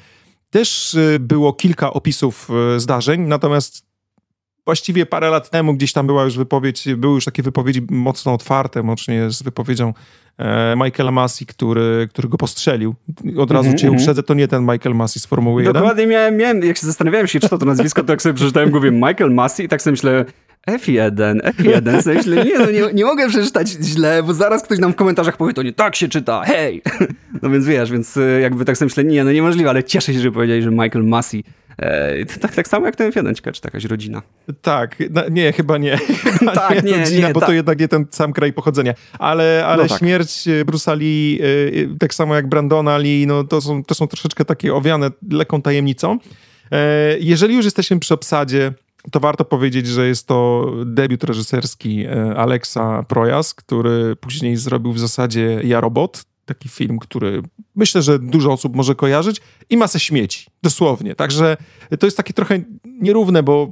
[0.50, 3.93] też y, było kilka opisów y, zdarzeń, natomiast
[4.64, 8.83] właściwie parę lat temu gdzieś tam była już wypowiedź, były już takie wypowiedzi mocno otwarte,
[8.83, 9.94] łącznie z wypowiedzią
[10.38, 12.94] e, Michaela Massey, który, który go postrzelił.
[13.38, 14.03] Od razu mm -hmm, cię mm -hmm.
[14.03, 15.83] uprzedzę, to nie ten Michael Massey z Formuły 1.
[15.83, 18.70] Dokładnie miałem, miałem, jak się zastanawiałem się, czy to to nazwisko, to jak sobie przeczytałem,
[18.70, 20.24] mówię Michael Massey i tak sobie myślę,
[20.68, 24.92] F1, F1, sobie myślę, nie, no nie, nie mogę przeczytać źle, bo zaraz ktoś nam
[24.92, 26.83] w komentarzach powie, to nie tak się czyta, hej!
[27.42, 30.20] No więc wiesz, więc e, jakby tak sobie myślę, nie, no niemożliwe, ale cieszę się,
[30.20, 31.44] że powiedzieli, że Michael Massey
[31.78, 34.22] E, tak, tak samo jak ten F1, czy takaś rodzina.
[34.62, 35.98] Tak, no, nie, chyba nie.
[36.38, 37.48] Chyba tak, nie, nie, rodzina, nie, bo tak.
[37.48, 38.94] to jednak nie ten sam kraj pochodzenia.
[39.18, 39.98] Ale, ale no tak.
[39.98, 41.40] śmierć e, Bruce'a Lee,
[41.94, 45.62] e, tak samo jak Brandona Lee, no to są, to są troszeczkę takie owiane lekką
[45.62, 46.18] tajemnicą.
[47.20, 48.72] Jeżeli już jesteśmy przy obsadzie,
[49.10, 52.06] to warto powiedzieć, że jest to debiut reżyserski
[52.37, 57.42] Alexa Projas, który później zrobił w zasadzie Ja Robot, taki film, który
[57.76, 61.14] myślę, że dużo osób może kojarzyć i masę śmieci, dosłownie.
[61.14, 61.56] Także
[61.98, 63.70] to jest takie trochę nierówne, bo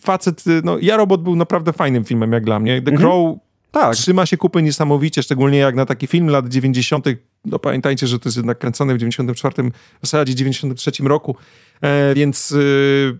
[0.00, 2.82] facet, no ja Robot był naprawdę fajnym filmem jak dla mnie.
[2.82, 2.98] The mhm.
[2.98, 3.38] Crow
[3.70, 3.94] tak.
[3.94, 7.06] trzyma się kupy niesamowicie, szczególnie jak na taki film lat 90.
[7.44, 9.70] No pamiętajcie, że to jest jednak kręcony w 94,
[10.02, 11.36] w zasadzie 93 roku,
[11.80, 13.18] e, więc y,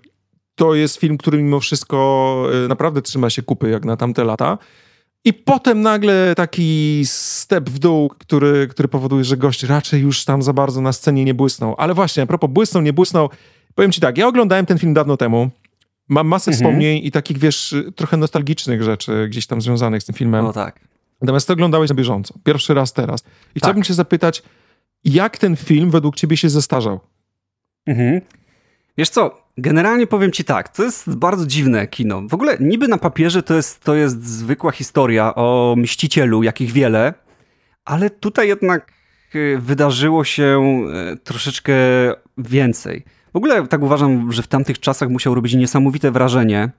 [0.54, 4.58] to jest film, który mimo wszystko y, naprawdę trzyma się kupy jak na tamte lata.
[5.24, 10.42] I potem nagle taki step w dół, który, który powoduje, że gość raczej już tam
[10.42, 11.74] za bardzo na scenie nie błysnął.
[11.78, 13.30] Ale właśnie, a propos błysnął, nie błysnął,
[13.74, 15.50] powiem ci tak, ja oglądałem ten film dawno temu,
[16.08, 16.56] mam masę mhm.
[16.56, 20.46] wspomnień i takich, wiesz, trochę nostalgicznych rzeczy gdzieś tam związanych z tym filmem.
[20.46, 20.80] O tak.
[21.20, 23.20] Natomiast to oglądałeś na bieżąco, pierwszy raz teraz.
[23.20, 23.62] I tak.
[23.62, 24.42] chciałbym cię zapytać,
[25.04, 27.00] jak ten film według ciebie się zestarzał?
[27.86, 28.20] Mhm.
[28.98, 32.22] Wiesz co, generalnie powiem ci tak, to jest bardzo dziwne kino.
[32.28, 37.14] W ogóle niby na papierze to jest, to jest zwykła historia o mścicielu, jakich wiele,
[37.84, 38.92] ale tutaj jednak
[39.34, 40.62] y, wydarzyło się
[41.12, 41.74] y, troszeczkę
[42.38, 43.04] więcej.
[43.32, 46.70] W ogóle tak uważam, że w tamtych czasach musiał robić niesamowite wrażenie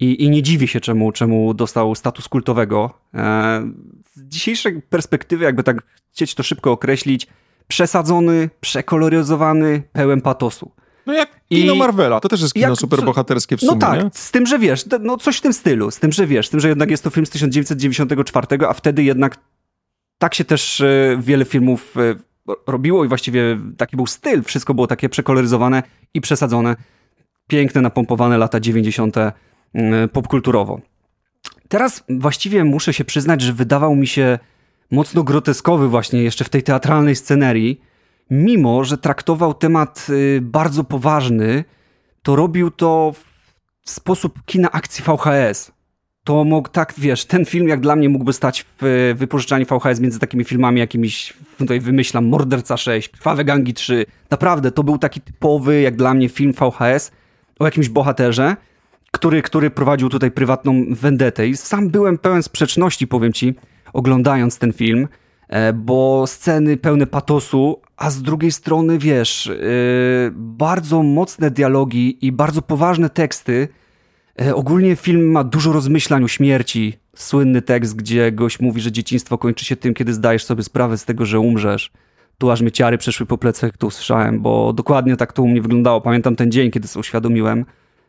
[0.00, 2.90] i, i nie dziwię się, czemu, czemu dostał status kultowego.
[3.14, 3.70] E,
[4.14, 7.26] z dzisiejszej perspektywy, jakby tak chcieć to szybko określić,
[7.68, 10.70] przesadzony, przekoloryzowany, pełen patosu.
[11.08, 13.86] No jak kino I Marvela, to też jest kino jak, superbohaterskie w no sumie, No
[13.86, 14.10] tak, nie?
[14.12, 16.60] z tym, że wiesz, no coś w tym stylu, z tym, że wiesz, z tym,
[16.60, 19.36] że jednak jest to film z 1994, a wtedy jednak
[20.18, 22.14] tak się też e, wiele filmów e,
[22.66, 25.82] robiło i właściwie taki był styl, wszystko było takie przekoloryzowane
[26.14, 26.76] i przesadzone.
[27.46, 29.16] Piękne, napompowane lata 90.
[29.74, 30.80] Mm, popkulturowo.
[31.68, 34.38] Teraz właściwie muszę się przyznać, że wydawał mi się
[34.90, 37.80] mocno groteskowy właśnie jeszcze w tej teatralnej scenerii,
[38.30, 41.64] mimo że traktował temat y, bardzo poważny,
[42.22, 43.12] to robił to
[43.84, 45.72] w sposób kina akcji VHS.
[46.24, 50.18] To mógł, tak wiesz, ten film jak dla mnie mógłby stać w wypożyczalni VHS między
[50.18, 54.06] takimi filmami jakimiś, tutaj wymyślam, Morderca 6, Krwawe Gangi 3.
[54.30, 57.10] Naprawdę, to był taki typowy, jak dla mnie, film VHS
[57.58, 58.56] o jakimś bohaterze,
[59.10, 61.48] który, który prowadził tutaj prywatną vendetę.
[61.48, 63.54] I sam byłem pełen sprzeczności, powiem ci,
[63.92, 65.08] oglądając ten film.
[65.48, 69.54] E, bo sceny pełne patosu, a z drugiej strony, wiesz, e,
[70.34, 73.68] bardzo mocne dialogi i bardzo poważne teksty.
[74.42, 76.98] E, ogólnie film ma dużo rozmyślań o śmierci.
[77.16, 81.04] Słynny tekst, gdzie gość mówi, że dzieciństwo kończy się tym, kiedy zdajesz sobie sprawę z
[81.04, 81.90] tego, że umrzesz.
[82.38, 85.62] Tu aż mi ciary przeszły po plecach, tu usłyszałem, bo dokładnie tak to u mnie
[85.62, 86.00] wyglądało.
[86.00, 87.64] Pamiętam ten dzień, kiedy sobie uświadomiłem,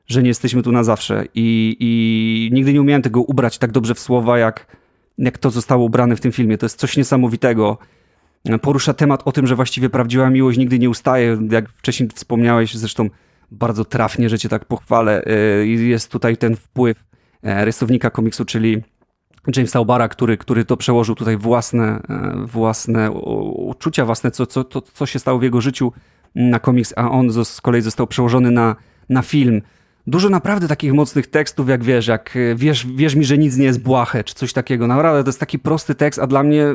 [0.07, 1.25] że nie jesteśmy tu na zawsze.
[1.35, 4.78] I, i nigdy nie umiałem tego ubrać tak dobrze w słowa, jak
[5.19, 6.57] jak to zostało ubrane w tym filmie.
[6.57, 7.77] To jest coś niesamowitego.
[8.61, 11.37] Porusza temat o tym, że właściwie prawdziwa miłość nigdy nie ustaje.
[11.51, 13.09] Jak wcześniej wspomniałeś, zresztą
[13.51, 15.23] bardzo trafnie, że cię tak pochwalę.
[15.61, 17.03] Y, jest tutaj ten wpływ
[17.43, 18.83] e, rysownika komiksu, czyli
[19.55, 24.81] Jamesa Obara, który, który to przełożył tutaj własne, e, własne uczucia, własne, co, co, to,
[24.81, 25.91] co się stało w jego życiu
[26.35, 28.75] na komiks, a on z kolei został przełożony na,
[29.09, 29.61] na film.
[30.09, 33.65] Dużo naprawdę takich mocnych tekstów, jak wiesz, jak e, wiesz, wiesz mi, że nic nie
[33.65, 34.87] jest błahe, czy coś takiego.
[34.87, 36.65] Naprawdę to jest taki prosty tekst, a dla mnie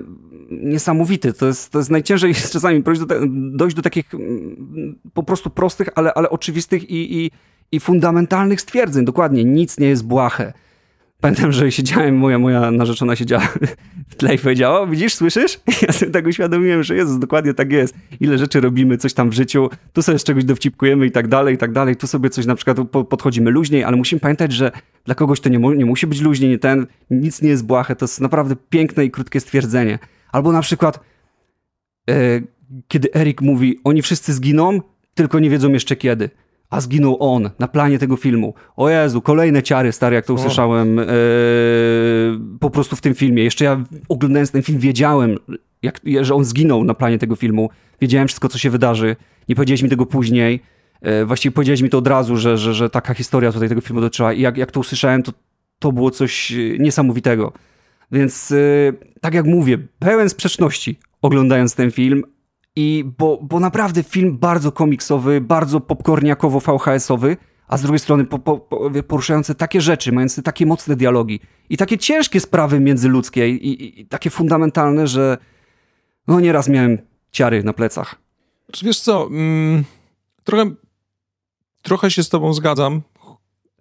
[0.50, 1.32] niesamowity.
[1.32, 3.06] To jest, to jest najciężej czasami dojść do,
[3.52, 7.30] dojść do takich mm, po prostu prostych, ale, ale oczywistych i, i,
[7.72, 9.04] i fundamentalnych stwierdzeń.
[9.04, 10.52] Dokładnie, nic nie jest błahe.
[11.20, 13.48] Pamiętam, że siedziałem, moja, moja narzeczona siedziała
[14.10, 15.60] w tle i powiedziała, widzisz, słyszysz?
[15.86, 17.94] Ja sobie tak uświadomiłem, że Jezus, dokładnie tak jest.
[18.20, 21.54] Ile rzeczy robimy, coś tam w życiu, tu sobie z czegoś dowcipkujemy i tak dalej,
[21.54, 21.96] i tak dalej.
[21.96, 22.76] Tu sobie coś na przykład
[23.08, 24.72] podchodzimy luźniej, ale musimy pamiętać, że
[25.04, 27.96] dla kogoś to nie, nie musi być luźniej, nie ten, nic nie jest błahe.
[27.96, 29.98] To jest naprawdę piękne i krótkie stwierdzenie.
[30.32, 31.00] Albo na przykład,
[32.10, 32.40] e,
[32.88, 34.80] kiedy Erik mówi, oni wszyscy zginą,
[35.14, 36.30] tylko nie wiedzą jeszcze kiedy
[36.70, 38.54] a zginął on na planie tego filmu.
[38.76, 41.04] O Jezu, kolejne ciary, stary, jak to usłyszałem e,
[42.60, 43.44] po prostu w tym filmie.
[43.44, 45.38] Jeszcze ja oglądając ten film wiedziałem,
[45.82, 47.70] jak, że on zginął na planie tego filmu.
[48.00, 49.16] Wiedziałem wszystko, co się wydarzy.
[49.48, 50.60] Nie powiedziałeś mi tego później.
[51.02, 54.00] E, właściwie powiedziałeś mi to od razu, że, że, że taka historia tutaj tego filmu
[54.00, 54.32] dotyczyła.
[54.32, 55.32] I jak, jak to usłyszałem, to,
[55.78, 57.52] to było coś niesamowitego.
[58.12, 58.56] Więc e,
[59.20, 62.22] tak jak mówię, pełen sprzeczności oglądając ten film,
[62.76, 67.36] i bo, bo naprawdę film bardzo komiksowy, bardzo popcorniakowo VHS-owy,
[67.68, 68.60] a z drugiej strony po, po,
[69.08, 74.06] poruszający takie rzeczy, mający takie mocne dialogi i takie ciężkie sprawy międzyludzkie i, i, i
[74.06, 75.38] takie fundamentalne, że
[76.26, 76.98] no nieraz miałem
[77.32, 78.14] ciary na plecach.
[78.82, 79.84] Wiesz co, mm,
[80.44, 80.70] trochę,
[81.82, 83.02] trochę się z tobą zgadzam,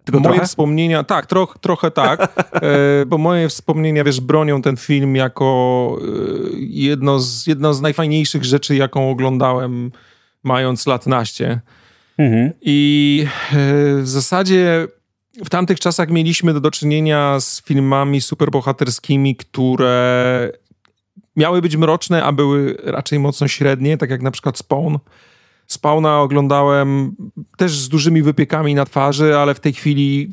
[0.04, 0.46] tylko moje trochę?
[0.46, 6.06] wspomnienia, tak, troch, trochę tak, e, bo moje wspomnienia, wiesz, bronią ten film jako e,
[6.58, 9.90] jedno, z, jedno z najfajniejszych rzeczy, jaką oglądałem
[10.42, 11.60] mając lat naście.
[12.18, 12.52] Mhm.
[12.62, 13.56] I e,
[14.02, 14.88] w zasadzie
[15.44, 20.52] w tamtych czasach mieliśmy do czynienia z filmami superbohaterskimi, które
[21.36, 24.96] miały być mroczne, a były raczej mocno średnie, tak jak na przykład Spawn.
[25.66, 27.16] Spawna oglądałem
[27.56, 30.32] też z dużymi wypiekami na twarzy, ale w tej chwili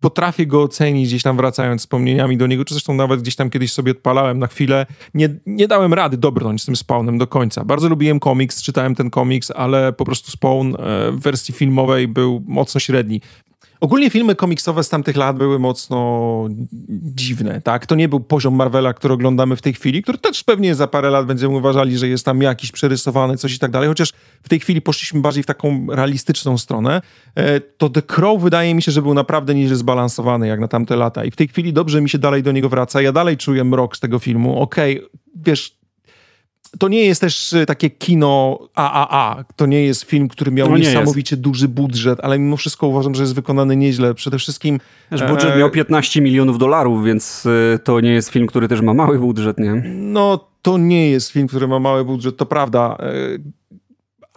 [0.00, 3.72] potrafię go ocenić gdzieś tam wracając wspomnieniami do niego, czy zresztą nawet gdzieś tam kiedyś
[3.72, 4.86] sobie odpalałem na chwilę.
[5.14, 7.64] Nie, nie dałem rady dobrnąć z tym Spawnem do końca.
[7.64, 12.42] Bardzo lubiłem komiks, czytałem ten komiks, ale po prostu Spawn e, w wersji filmowej był
[12.46, 13.20] mocno średni.
[13.80, 16.48] Ogólnie filmy komiksowe z tamtych lat były mocno
[16.88, 17.86] dziwne, tak?
[17.86, 21.10] To nie był poziom Marvela, który oglądamy w tej chwili, który też pewnie za parę
[21.10, 24.12] lat będziemy uważali, że jest tam jakiś przerysowany, coś i tak dalej, chociaż
[24.42, 27.02] w tej chwili poszliśmy bardziej w taką realistyczną stronę.
[27.34, 30.96] E, to The Crow wydaje mi się, że był naprawdę nieźle zbalansowany jak na tamte
[30.96, 33.02] lata i w tej chwili dobrze mi się dalej do niego wraca.
[33.02, 34.60] Ja dalej czuję mrok z tego filmu.
[34.60, 35.75] Okej, okay, wiesz,
[36.78, 39.44] to nie jest też y, takie kino AAA.
[39.56, 41.42] To nie jest film, który miał no niesamowicie jest.
[41.42, 44.14] duży budżet, ale mimo wszystko uważam, że jest wykonany nieźle.
[44.14, 44.80] Przede wszystkim...
[45.12, 45.58] Wiesz, budżet e...
[45.58, 49.58] miał 15 milionów dolarów, więc y, to nie jest film, który też ma mały budżet,
[49.58, 49.82] nie?
[49.94, 52.98] No, to nie jest film, który ma mały budżet, to prawda.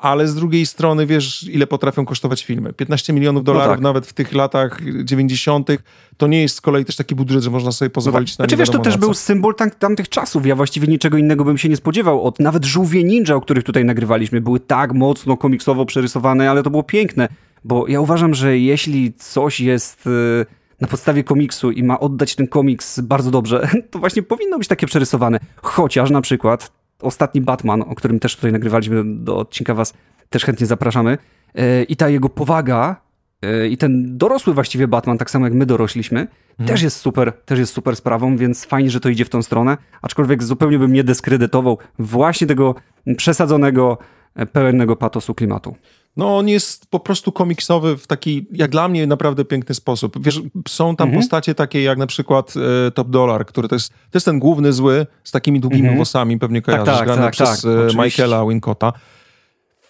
[0.02, 2.74] Ale z drugiej strony wiesz, ile potrafią kosztować filmy.
[2.74, 3.82] 15 milionów dolarów no tak.
[3.82, 5.70] nawet w tych latach 90.
[6.18, 8.40] to nie jest z kolei też taki budżet, że można sobie pozwolić no tak.
[8.40, 10.46] na Znaczy wiesz, to też był symbol tam, tamtych czasów.
[10.46, 12.24] Ja właściwie niczego innego bym się nie spodziewał.
[12.24, 16.70] Od nawet żółwie ninja, o których tutaj nagrywaliśmy, były tak mocno komiksowo przerysowane, ale to
[16.70, 17.28] było piękne.
[17.64, 20.46] Bo ja uważam, że jeśli coś jest y,
[20.82, 24.88] na podstawie komiksu i ma oddać ten komiks bardzo dobrze, to właśnie powinno być takie
[24.88, 25.40] przerysowane.
[25.56, 29.94] Chociaż na przykład ostatni Batman, o którym też tutaj nagrywaliśmy do odcinka was,
[30.30, 31.18] też chętnie zapraszamy.
[31.56, 32.96] E, I ta jego powaga
[33.42, 36.70] e, i ten dorosły właściwie Batman, tak samo jak my dorośliśmy, mhm.
[36.70, 39.78] też jest super, też jest super sprawą, więc fajnie, że to idzie w tą stronę,
[40.02, 42.76] aczkolwiek zupełnie bym nie dyskredytował właśnie tego
[43.18, 43.98] przesadzonego,
[44.36, 45.76] e, pełennego patosu klimatu.
[46.18, 50.24] No, on jest po prostu komiksowy w taki, jak dla mnie, naprawdę piękny sposób.
[50.24, 51.24] Wiesz, są tam mhm.
[51.24, 52.54] postacie takie jak na przykład
[52.88, 55.96] e, Top Dollar, który to jest, to jest ten główny zły z takimi długimi mhm.
[55.96, 58.94] włosami, pewnie tak, kojarzysz, tak, tak, tak, przez tak, Michaela Wincota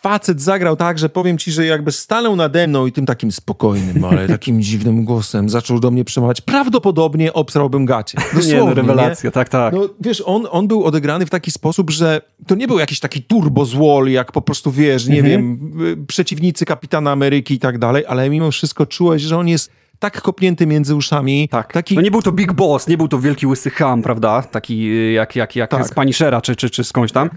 [0.01, 4.05] facet zagrał tak, że powiem ci, że jakby stanął nade mną i tym takim spokojnym,
[4.09, 8.17] ale takim dziwnym głosem zaczął do mnie przemawiać, prawdopodobnie obsrałbym gacie.
[8.17, 9.31] Dosłownie, nie, no, rewelacja, nie?
[9.31, 9.73] tak, tak.
[9.73, 13.23] No, wiesz, on, on był odegrany w taki sposób, że to nie był jakiś taki
[13.23, 15.31] turbo złol, jak po prostu, wiesz, nie mhm.
[15.31, 20.21] wiem, przeciwnicy Kapitana Ameryki i tak dalej, ale mimo wszystko czułeś, że on jest tak
[20.21, 21.49] kopnięty między uszami.
[21.49, 21.73] Tak.
[21.73, 21.95] Taki...
[21.95, 24.41] No nie był to Big Boss, nie był to wielki łysy ham, prawda?
[24.41, 25.87] Taki jak, jak, jak tak.
[25.87, 27.29] z Punishera czy, czy, czy skądś tam.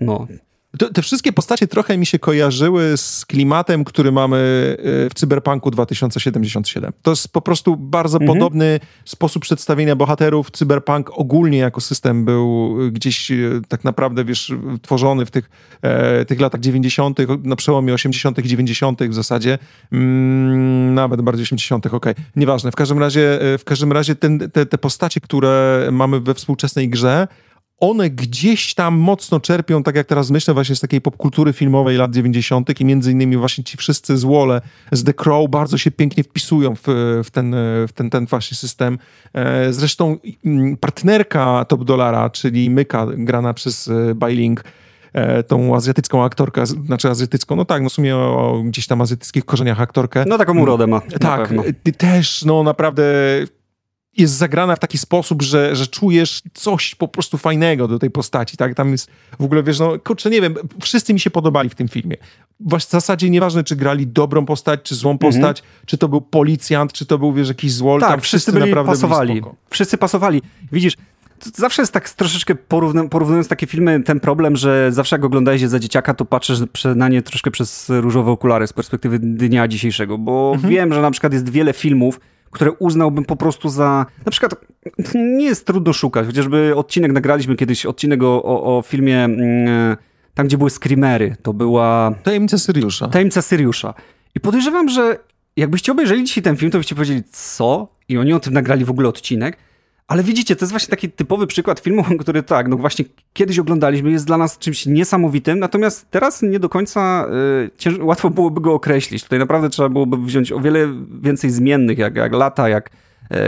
[0.00, 0.26] No.
[0.78, 4.36] To, te wszystkie postacie trochę mi się kojarzyły z klimatem, który mamy
[5.06, 6.92] y, w Cyberpunku 2077.
[7.02, 8.38] To jest po prostu bardzo mhm.
[8.38, 10.50] podobny sposób przedstawienia bohaterów.
[10.50, 15.50] Cyberpunk ogólnie jako system był gdzieś y, tak naprawdę, wiesz, tworzony w tych,
[15.82, 19.08] e, tych latach 90., na przełomie 80., 90.
[19.08, 19.58] w zasadzie.
[19.92, 21.96] Mm, nawet bardziej 80., okej.
[21.96, 22.24] Okay.
[22.36, 22.72] Nieważne.
[22.72, 27.28] W każdym razie, w każdym razie ten, te, te postacie, które mamy we współczesnej grze,
[27.90, 32.14] one gdzieś tam mocno czerpią, tak jak teraz myślę, właśnie z takiej popkultury filmowej lat
[32.14, 32.80] 90.
[32.80, 34.60] i między innymi właśnie ci wszyscy złole
[34.92, 36.82] z The Crow bardzo się pięknie wpisują w,
[37.24, 37.54] w, ten,
[37.88, 38.98] w ten, ten właśnie system.
[39.34, 44.64] E, zresztą mm, partnerka Top Dolara, czyli Myka, grana przez e, Bailing,
[45.12, 49.44] e, tą azjatycką aktorkę, znaczy azjatycką, no tak, no w sumie o, gdzieś tam azjatyckich
[49.44, 50.24] korzeniach aktorkę.
[50.26, 51.00] No taką urodę ma.
[51.20, 51.54] Tak,
[51.98, 53.04] też no naprawdę
[54.16, 58.56] jest zagrana w taki sposób, że, że czujesz coś po prostu fajnego do tej postaci,
[58.56, 58.74] tak?
[58.74, 61.88] Tam jest w ogóle, wiesz, no kurczę, nie wiem, wszyscy mi się podobali w tym
[61.88, 62.16] filmie.
[62.60, 65.32] W zasadzie nieważne, czy grali dobrą postać, czy złą mhm.
[65.32, 68.68] postać, czy to był policjant, czy to był, wiesz, jakiś złol, tak, tam wszyscy, wszyscy
[68.68, 69.40] naprawdę pasowali.
[69.40, 70.42] Byli wszyscy pasowali.
[70.72, 70.96] Widzisz,
[71.54, 72.54] zawsze jest tak troszeczkę
[73.10, 76.58] porównując takie filmy, ten problem, że zawsze jak oglądałeś je za dzieciaka, to patrzysz
[76.96, 80.72] na nie troszkę przez różowe okulary z perspektywy dnia dzisiejszego, bo mhm.
[80.72, 82.20] wiem, że na przykład jest wiele filmów,
[82.54, 84.06] które uznałbym po prostu za...
[84.24, 84.54] Na przykład
[85.14, 89.96] nie jest trudno szukać, chociażby odcinek nagraliśmy kiedyś, odcinek o, o, o filmie mm,
[90.34, 91.36] tam, gdzie były screamery.
[91.42, 92.14] To była...
[92.22, 93.08] Tajemnica Syriusza.
[93.08, 93.94] Tajemnica Syriusza.
[94.34, 95.18] I podejrzewam, że
[95.56, 97.88] jakbyście obejrzeli dzisiaj ten film, to byście powiedzieli, co?
[98.08, 99.56] I oni o tym nagrali w ogóle odcinek.
[100.06, 104.10] Ale widzicie, to jest właśnie taki typowy przykład filmu, który tak, no właśnie kiedyś oglądaliśmy,
[104.10, 107.26] jest dla nas czymś niesamowitym, natomiast teraz nie do końca
[107.86, 109.22] y, łatwo byłoby go określić.
[109.22, 110.88] Tutaj naprawdę trzeba byłoby wziąć o wiele
[111.22, 112.90] więcej zmiennych, jak, jak lata, jak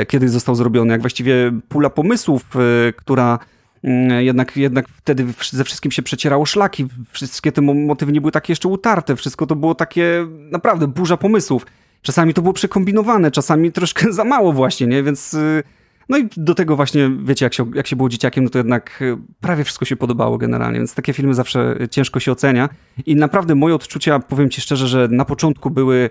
[0.03, 2.43] y, kiedy został zrobiony, jak właściwie pula pomysłów,
[2.89, 3.39] y, która
[3.85, 8.53] mm, jednak, jednak wtedy ze wszystkim się przecierało szlaki, wszystkie te motywy nie były takie
[8.53, 11.67] jeszcze utarte, wszystko to było takie naprawdę burza pomysłów.
[12.03, 15.03] Czasami to było przekombinowane, czasami troszkę za mało właśnie, nie?
[15.03, 15.63] Więc y,
[16.09, 19.03] no i do tego właśnie, wiecie, jak się, jak się było dzieciakiem, no to jednak
[19.03, 22.69] e, prawie wszystko się podobało generalnie, więc takie filmy zawsze ciężko się ocenia.
[23.07, 26.11] I naprawdę moje odczucia, powiem ci szczerze, że na początku były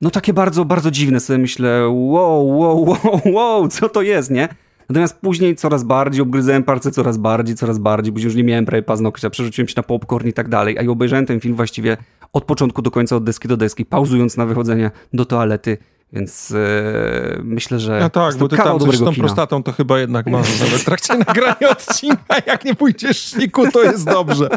[0.00, 1.20] no takie bardzo, bardzo dziwne.
[1.20, 4.48] Sobie myślę, wow, wow, wow, wow, co to jest, nie?
[4.88, 8.82] Natomiast później coraz bardziej obgryzałem palce, coraz bardziej, coraz bardziej, bo już nie miałem prawie
[8.82, 10.78] paznokcia, przerzuciłem się na popcorn i tak dalej.
[10.78, 11.96] A i obejrzałem ten film właściwie
[12.32, 15.78] od początku do końca, od deski do deski, pauzując na wychodzenie do toalety
[16.12, 18.00] więc e, myślę, że.
[18.00, 19.26] No tak, bo ty tam coś z tą kina.
[19.26, 22.36] prostatą to chyba jednak masz nawet w trakcie nagrania odcinka.
[22.46, 24.48] Jak nie pójdziesz szliku, to jest dobrze.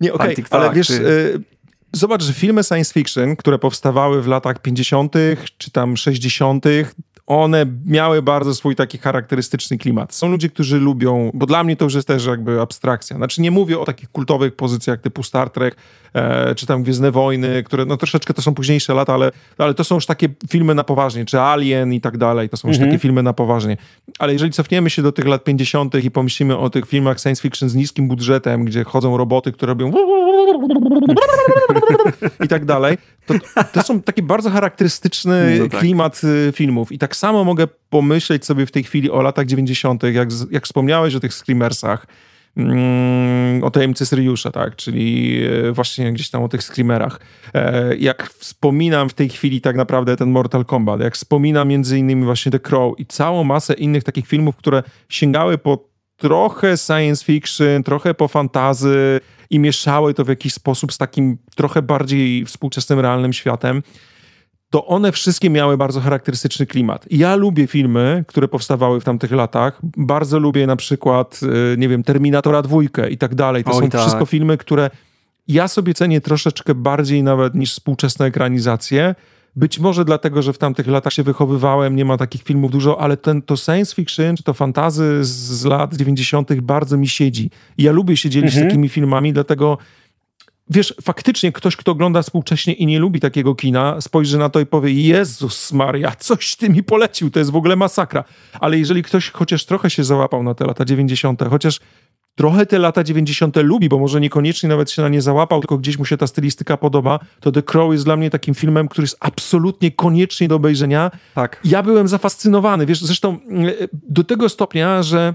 [0.00, 1.02] Nie, okej, okay, ale wiesz, e,
[1.92, 5.14] zobacz, że filmy science fiction, które powstawały w latach 50.
[5.58, 6.64] czy tam 60.,
[7.26, 10.14] one miały bardzo swój taki charakterystyczny klimat.
[10.14, 13.16] Są ludzie, którzy lubią, bo dla mnie to już jest też jakby abstrakcja.
[13.16, 15.76] Znaczy nie mówię o takich kultowych pozycjach typu Star Trek,
[16.14, 19.84] e, czy tam Gwiezdne Wojny, które no troszeczkę to są późniejsze lata, ale, ale to
[19.84, 22.90] są już takie filmy na poważnie, czy Alien i tak dalej, to są już mhm.
[22.90, 23.76] takie filmy na poważnie.
[24.18, 26.04] Ale jeżeli cofniemy się do tych lat 50.
[26.04, 29.92] i pomyślimy o tych filmach science fiction z niskim budżetem, gdzie chodzą roboty, które robią
[32.44, 33.34] i tak dalej, to,
[33.72, 35.80] to są taki bardzo charakterystyczny no tak.
[35.80, 36.92] klimat y, filmów.
[36.92, 41.14] I tak samo mogę pomyśleć sobie w tej chwili o latach 90., jak, jak wspomniałeś
[41.14, 42.06] o tych screamersach,
[42.56, 47.20] mm, o tajemnicy Syriusza, tak, czyli y, właśnie gdzieś tam o tych screamerach.
[47.54, 52.24] E, jak wspominam w tej chwili tak naprawdę ten Mortal Kombat, jak wspominam między innymi
[52.24, 57.82] właśnie The Crow i całą masę innych takich filmów, które sięgały po trochę science fiction,
[57.82, 63.32] trochę po fantazy, i mieszały to w jakiś sposób z takim trochę bardziej współczesnym, realnym
[63.32, 63.82] światem,
[64.74, 67.06] to one wszystkie miały bardzo charakterystyczny klimat.
[67.10, 69.80] ja lubię filmy, które powstawały w tamtych latach.
[69.96, 71.40] Bardzo lubię na przykład,
[71.72, 73.64] y, nie wiem, Terminatora dwójkę i tak dalej.
[73.64, 74.00] To Oj, są tak.
[74.00, 74.90] wszystko filmy, które
[75.48, 79.14] ja sobie cenię troszeczkę bardziej nawet niż współczesne ekranizacje,
[79.56, 83.16] być może dlatego, że w tamtych latach się wychowywałem, nie ma takich filmów dużo, ale
[83.16, 86.60] ten, to science fiction, czy to fantazy z, z lat 90.
[86.60, 87.50] bardzo mi siedzi.
[87.78, 88.66] I ja lubię się dzielić mhm.
[88.66, 89.78] takimi filmami, dlatego
[90.70, 94.66] wiesz, faktycznie ktoś, kto ogląda współcześnie i nie lubi takiego kina, spojrzy na to i
[94.66, 98.24] powie, Jezus Maria, coś ty mi polecił, to jest w ogóle masakra.
[98.60, 101.80] Ale jeżeli ktoś chociaż trochę się załapał na te lata 90., chociaż
[102.34, 103.56] trochę te lata 90.
[103.56, 106.76] lubi, bo może niekoniecznie nawet się na nie załapał, tylko gdzieś mu się ta stylistyka
[106.76, 111.10] podoba, to The Crow jest dla mnie takim filmem, który jest absolutnie koniecznie do obejrzenia.
[111.34, 111.60] Tak.
[111.64, 115.34] Ja byłem zafascynowany, wiesz, zresztą y, do tego stopnia, że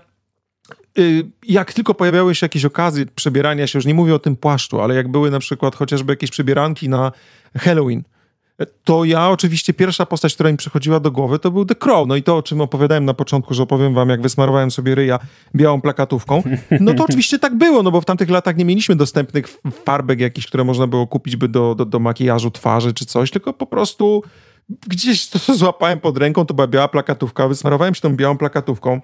[1.48, 4.96] jak tylko pojawiały się jakieś okazje przebierania się, już nie mówię o tym płaszczu, ale
[4.96, 7.12] jak były na przykład chociażby jakieś przebieranki na
[7.58, 8.04] Halloween,
[8.84, 12.08] to ja oczywiście pierwsza postać, która mi przychodziła do głowy, to był The Crow.
[12.08, 15.20] No i to, o czym opowiadałem na początku, że opowiem wam, jak wysmarowałem sobie ryja
[15.56, 16.44] białą plakatówką,
[16.80, 19.48] no to oczywiście tak było, no bo w tamtych latach nie mieliśmy dostępnych
[19.86, 23.54] farbek jakichś, które można było kupić by do, do, do makijażu twarzy czy coś, tylko
[23.54, 24.24] po prostu
[24.88, 29.02] gdzieś to złapałem pod ręką, to była biała plakatówka, wysmarowałem się tą białą plakatówką,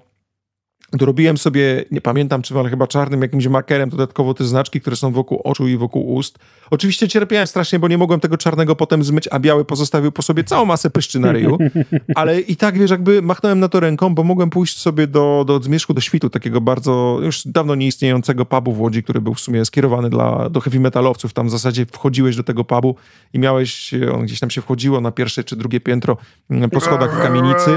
[0.94, 5.12] Dorobiłem sobie, nie pamiętam czy ale chyba czarnym jakimś markerem dodatkowo te znaczki, które są
[5.12, 6.40] wokół oczu i wokół ust.
[6.72, 10.44] Oczywiście cierpiałem strasznie, bo nie mogłem tego czarnego potem zmyć, a biały pozostawił po sobie
[10.44, 11.58] całą masę pyszczy na ryju.
[12.16, 15.60] Ale i tak, wiesz, jakby machnąłem na to ręką, bo mogłem pójść sobie do, do
[15.60, 19.66] Zmierzchu, do Świtu, takiego bardzo już dawno nieistniejącego pubu w Łodzi, który był w sumie
[19.66, 21.34] skierowany dla, do heavy metalowców.
[21.34, 22.96] Tam w zasadzie wchodziłeś do tego pubu
[23.34, 26.18] i miałeś, on gdzieś tam się wchodziło na pierwsze czy drugie piętro
[26.50, 27.72] mm, po schodach kamienicy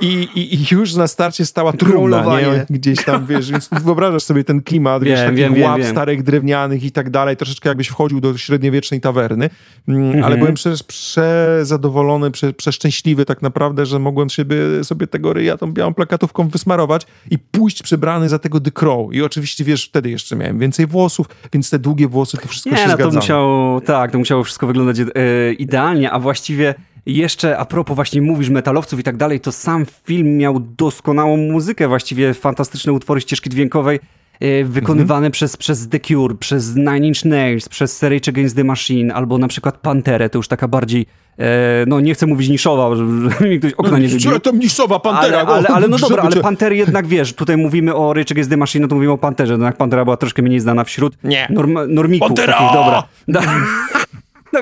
[0.00, 2.66] i, i, i już na starcie stała trumna, nie?
[2.70, 6.22] Gdzieś tam, wiesz, więc wyobrażasz sobie ten klimat, wiem, wiesz, takich wiem, łap wiem, starych
[6.22, 9.50] drewnianych i tak dalej, troszeczkę jakbyś wchodził do średniowiecznej tawerny,
[9.88, 10.24] mm, mhm.
[10.24, 15.72] ale byłem prze, przezadowolony, prze, przeszczęśliwy tak naprawdę, że mogłem sobie, sobie tego ryja tą
[15.72, 19.14] białą plakatówką wysmarować i pójść przebrany za tego The Crow.
[19.14, 22.76] I oczywiście, wiesz, wtedy jeszcze miałem więcej włosów, więc te długie włosy, to wszystko nie,
[22.76, 23.10] się no, zgadzało.
[23.10, 26.74] to musiało, tak, to musiało wszystko wyglądać e, idealnie, a właściwie
[27.06, 31.88] jeszcze a propos właśnie mówisz metalowców i tak dalej, to sam film miał doskonałą muzykę,
[31.88, 34.00] właściwie fantastyczne utwory ścieżki dźwiękowej
[34.40, 35.32] e, wykonywane mhm.
[35.32, 39.48] przez, przez The Cure, przez Nine Inch Nails, przez Rage Against the Machine, albo na
[39.48, 41.06] przykład Panterę, to już taka bardziej,
[41.38, 44.40] e, no nie chcę mówić niszowa, żeby mi ktoś okna nie wybił.
[44.40, 45.40] to niszowa Pantera.
[45.40, 48.56] Ale, ale, ale no dobra, ale Pantery jednak wiesz, tutaj mówimy o Rage Against the
[48.56, 51.46] Machine, no to mówimy o Panterze, no jak Pantera była troszkę mniej znana wśród nie.
[51.50, 52.52] Norm, normików Pantera!
[52.52, 53.02] takich, dobra.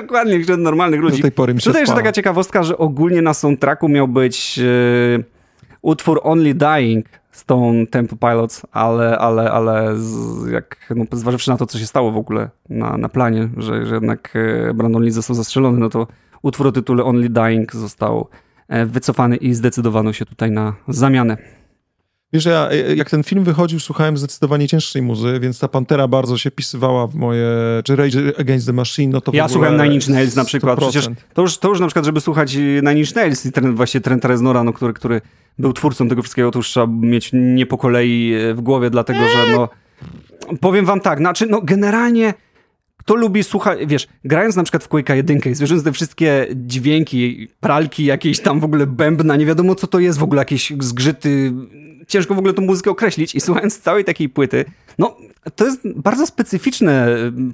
[0.01, 1.17] Dokładnie, wśród normalnych ludzi.
[1.17, 4.57] Do tej pory mi się Tutaj jeszcze taka ciekawostka, że ogólnie na soundtracku miał być
[4.57, 5.23] yy,
[5.81, 11.65] utwór Only Dying Stone Temple Pilots, ale, ale, ale z, jak, no, zważywszy na to,
[11.65, 15.35] co się stało w ogóle na, na planie, że, że jednak e, Brandon Lee został
[15.35, 16.07] zastrzelony, no to
[16.41, 18.27] utwór o tytule Only Dying został
[18.67, 21.37] e, wycofany i zdecydowano się tutaj na zamianę.
[22.33, 26.51] Wiesz, ja jak ten film wychodził, słuchałem zdecydowanie cięższej muzy, więc ta Pantera bardzo się
[26.51, 27.47] pisywała w moje,
[27.83, 30.81] czy Rage Against the Machine, no to Ja słuchałem Nine Inch Nails na przykład, 100%.
[30.81, 34.01] przecież to już, to już na przykład, żeby słuchać Nine Inch Nails i ten, właśnie
[34.01, 35.21] Trent Reznora, no, który, który
[35.59, 39.51] był twórcą tego wszystkiego, to już trzeba mieć nie po kolei w głowie, dlatego że
[39.51, 39.69] no,
[40.61, 42.33] powiem wam tak, znaczy no generalnie
[43.05, 47.47] kto lubi słuchać, wiesz, grając na przykład w Quake'a 1 i słysząc te wszystkie dźwięki,
[47.59, 51.53] pralki, jakieś tam w ogóle bębna, nie wiadomo co to jest, w ogóle jakieś zgrzyty,
[52.07, 54.65] ciężko w ogóle tą muzykę określić i słuchając całej takiej płyty,
[54.99, 55.17] no
[55.55, 57.07] to jest bardzo specyficzne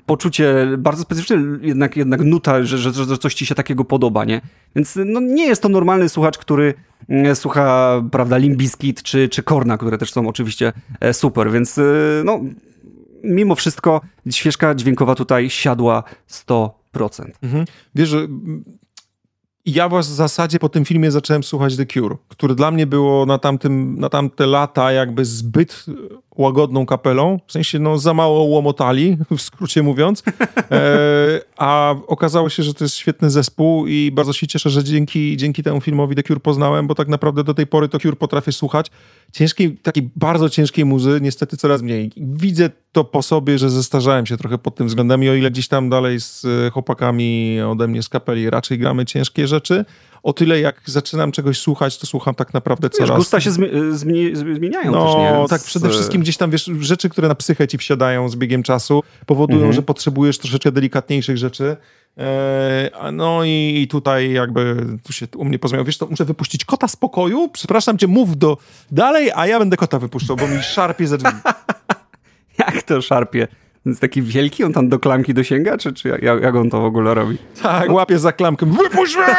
[0.06, 4.42] poczucie, bardzo specyficzne jednak, jednak nuta, że, że, że coś ci się takiego podoba, nie?
[4.76, 6.74] Więc no, nie jest to normalny słuchacz, który
[7.10, 11.84] mm, słucha, prawda, Limbiskit czy, czy Korna, które też są oczywiście e, super, więc e,
[12.26, 12.40] no
[13.24, 14.02] mimo wszystko
[14.32, 16.72] świeżka dźwiękowa tutaj siadła 100%.
[17.42, 17.66] Mhm.
[17.96, 18.28] Wiesz, że
[19.66, 23.38] ja w zasadzie po tym filmie zacząłem słuchać The Cure, który dla mnie było na,
[23.38, 25.86] tamtym, na tamte lata jakby zbyt
[26.36, 30.24] łagodną kapelą, w sensie no za mało łomotali, w skrócie mówiąc,
[30.72, 35.38] e, a okazało się, że to jest świetny zespół i bardzo się cieszę, że dzięki,
[35.38, 38.52] dzięki temu filmowi The Cure poznałem, bo tak naprawdę do tej pory to Cure potrafię
[38.52, 38.92] słuchać.
[39.32, 42.12] Ciężkiej, takiej bardzo ciężkiej muzy, niestety coraz mniej.
[42.18, 45.68] Widzę to po sobie, że zestarzałem się trochę pod tym względem i o ile gdzieś
[45.68, 49.86] tam dalej z chłopakami ode mnie z kapeli raczej gramy ciężkie rzeczy,
[50.24, 53.10] o tyle jak zaczynam czegoś słuchać, to słucham tak naprawdę coraz...
[53.10, 53.52] Wiesz, gusta się
[53.92, 55.48] zmi zmieniają no, też, nie?
[55.50, 59.04] tak przede wszystkim gdzieś tam, wiesz, rzeczy, które na psychę ci wsiadają z biegiem czasu,
[59.26, 59.74] powodują, mhm.
[59.74, 61.78] że potrzebujesz troszeczkę delikatniejszych rzeczy.
[62.18, 65.86] E, no i tutaj jakby tu się u mnie pozmieniał.
[65.86, 67.50] Wiesz, to muszę wypuścić kota z pokoju.
[67.54, 68.58] Przepraszam cię, mów do
[68.92, 71.38] dalej, a ja będę kota wypuszczał, bo mi szarpie ze drzwi.
[72.60, 73.48] Jak to szarpie?
[73.86, 76.86] Jest taki wielki, on tam do klamki dosięga, czy, czy jak, jak on to w
[76.86, 77.38] ogóle robi?
[77.62, 79.36] Tak, łapie za klamkę, wypuść mnie!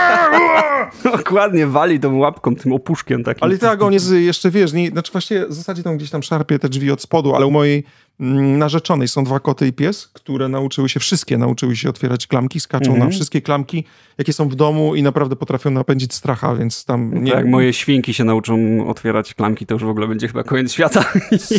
[1.16, 3.44] Dokładnie, wali tą łapką, tym opuszkiem takim.
[3.44, 6.58] Ale tak, on jest jeszcze, wiesz, nie, znaczy właściwie w zasadzie tam gdzieś tam szarpie
[6.58, 7.84] te drzwi od spodu, ale u mojej
[8.20, 12.84] narzeczonej są dwa koty i pies, które nauczyły się, wszystkie nauczyły się otwierać klamki, skaczą
[12.84, 12.98] mm -hmm.
[12.98, 13.12] na mhm.
[13.12, 13.84] wszystkie klamki,
[14.18, 17.24] jakie są w domu i naprawdę potrafią napędzić stracha, więc tam...
[17.24, 17.32] Nie...
[17.32, 21.04] Tak, moje świnki się nauczą otwierać klamki, to już w ogóle będzie chyba koniec świata.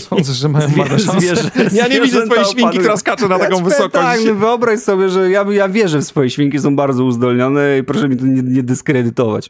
[0.10, 1.52] Sądzę, że mają marne szanse.
[1.72, 3.92] ja nie widzę twojej świnki, która skacze na taką wysokość.
[3.92, 7.84] Tak, no wyobraź sobie, że ja, ja wierzę w swoje świnki, są bardzo uzdolnione i
[7.84, 9.50] proszę mi tu nie, nie dyskredytować.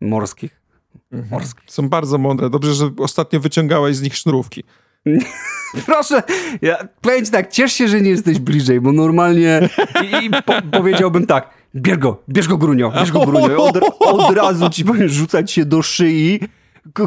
[0.00, 0.60] Morskich.
[1.12, 1.30] Mhm.
[1.30, 1.64] Morskich.
[1.66, 2.50] Są bardzo mądre.
[2.50, 4.64] Dobrze, że ostatnio wyciągałeś z nich sznurówki.
[5.86, 6.22] Proszę,
[6.62, 9.68] ja powiem tak, ciesz się, że nie jesteś bliżej, bo normalnie
[10.04, 13.64] i, i po, powiedziałbym tak, bierz go, bierz go Grunio, bierz go Grunio.
[13.64, 16.40] Od, od razu ci powiem rzucać się do szyi,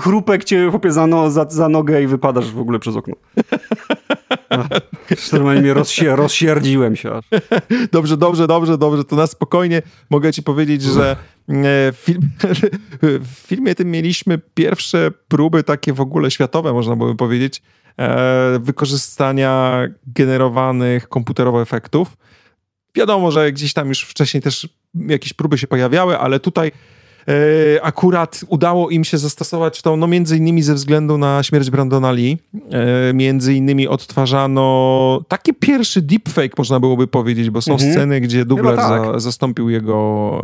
[0.01, 3.15] chrupek cię chłopie za, no, za, za nogę i wypadasz w ogóle przez okno.
[5.33, 7.25] Normalnie mnie rozsier rozsierdziłem się aż.
[7.91, 9.03] Dobrze, dobrze, dobrze, dobrze.
[9.03, 11.15] To na spokojnie mogę ci powiedzieć, że
[11.49, 12.21] e, film,
[13.01, 17.61] w filmie tym mieliśmy pierwsze próby takie w ogóle światowe, można by powiedzieć,
[17.97, 22.17] e, wykorzystania generowanych komputerowo efektów.
[22.95, 26.71] Wiadomo, że gdzieś tam już wcześniej też jakieś próby się pojawiały, ale tutaj
[27.81, 32.37] akurat udało im się zastosować to, no między innymi ze względu na śmierć Brandona Lee.
[32.71, 37.91] E, między innymi odtwarzano taki pierwszy deepfake, można byłoby powiedzieć, bo są mhm.
[37.91, 38.87] sceny, gdzie dubler tak.
[38.87, 40.41] za, zastąpił jego,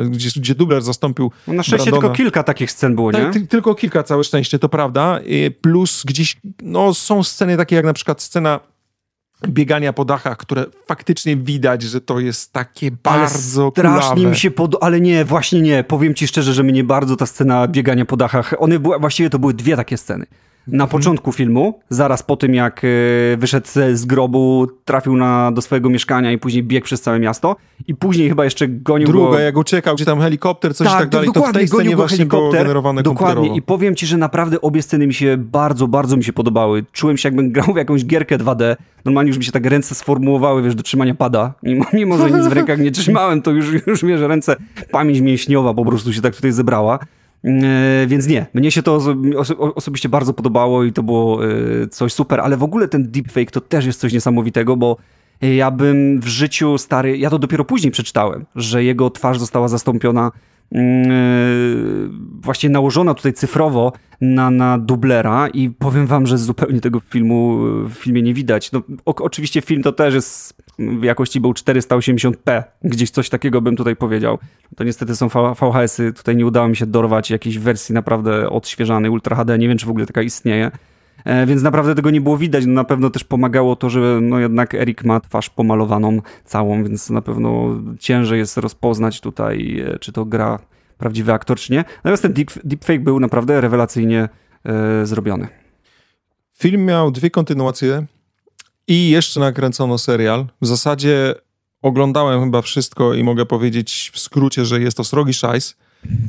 [0.00, 2.02] e, gdzie, gdzie dubler zastąpił no Na szczęście Brandona.
[2.02, 3.46] tylko kilka takich scen było, tak, nie?
[3.46, 5.20] tylko kilka, całe szczęście, to prawda.
[5.60, 8.60] Plus gdzieś, no są sceny takie jak na przykład scena
[9.48, 14.30] biegania po dachach, które faktycznie widać, że to jest takie bardzo ale strasznie kulawe.
[14.30, 14.76] mi się pod...
[14.80, 15.84] Ale nie, właśnie nie.
[15.84, 18.54] Powiem ci szczerze, że mnie bardzo ta scena biegania po dachach...
[18.58, 20.26] One były, właściwie to były dwie takie sceny
[20.66, 22.88] na początku filmu, zaraz po tym jak e,
[23.36, 27.56] wyszedł z grobu, trafił na, do swojego mieszkania i później biegł przez całe miasto
[27.86, 29.38] i później chyba jeszcze gonił Druga, go...
[29.38, 31.96] jak uciekał, gdzie tam helikopter, coś tak, i tak dalej, dokładnie, to w tej scenie
[31.96, 35.88] właśnie helikopter, było generowane Dokładnie i powiem ci, że naprawdę obie sceny mi się bardzo,
[35.88, 36.84] bardzo mi się podobały.
[36.92, 38.76] Czułem się jakbym grał w jakąś gierkę 2D.
[39.04, 41.54] Normalnie już mi się tak ręce sformułowały, wiesz, do trzymania pada.
[41.62, 44.56] Mimo, mimo że nic w rękach nie trzymałem, to już, już wiesz, ręce,
[44.90, 46.98] pamięć mięśniowa po prostu się tak tutaj zebrała.
[47.44, 48.94] E, więc nie, mnie się to
[49.36, 51.48] oso osobiście bardzo podobało i to było e,
[51.86, 54.96] coś super, ale w ogóle ten deepfake to też jest coś niesamowitego, bo
[55.40, 60.26] ja bym w życiu stary, ja to dopiero później przeczytałem, że jego twarz została zastąpiona
[60.26, 60.51] e,
[62.40, 67.92] właśnie nałożona tutaj cyfrowo na, na dublera i powiem wam, że zupełnie tego filmu w
[67.92, 68.72] filmie nie widać.
[68.72, 73.76] No, o, oczywiście film to też jest w jakości był 480p, gdzieś coś takiego bym
[73.76, 74.38] tutaj powiedział.
[74.76, 79.36] To niestety są VHS-y, tutaj nie udało mi się dorwać jakiejś wersji naprawdę odświeżanej Ultra
[79.36, 80.70] HD, nie wiem czy w ogóle taka istnieje.
[81.24, 82.66] E, więc naprawdę tego nie było widać.
[82.66, 87.10] No na pewno też pomagało to, że no jednak Erik ma twarz pomalowaną całą, więc
[87.10, 90.58] na pewno ciężej jest rozpoznać tutaj, e, czy to gra
[90.98, 91.84] prawdziwy aktor, czy nie.
[91.96, 94.28] Natomiast ten deep, deepfake był naprawdę rewelacyjnie
[94.64, 95.48] e, zrobiony.
[96.58, 98.06] Film miał dwie kontynuacje.
[98.88, 100.46] I jeszcze nakręcono serial.
[100.60, 101.34] W zasadzie
[101.82, 105.76] oglądałem chyba wszystko i mogę powiedzieć w skrócie, że jest to srogi szajs.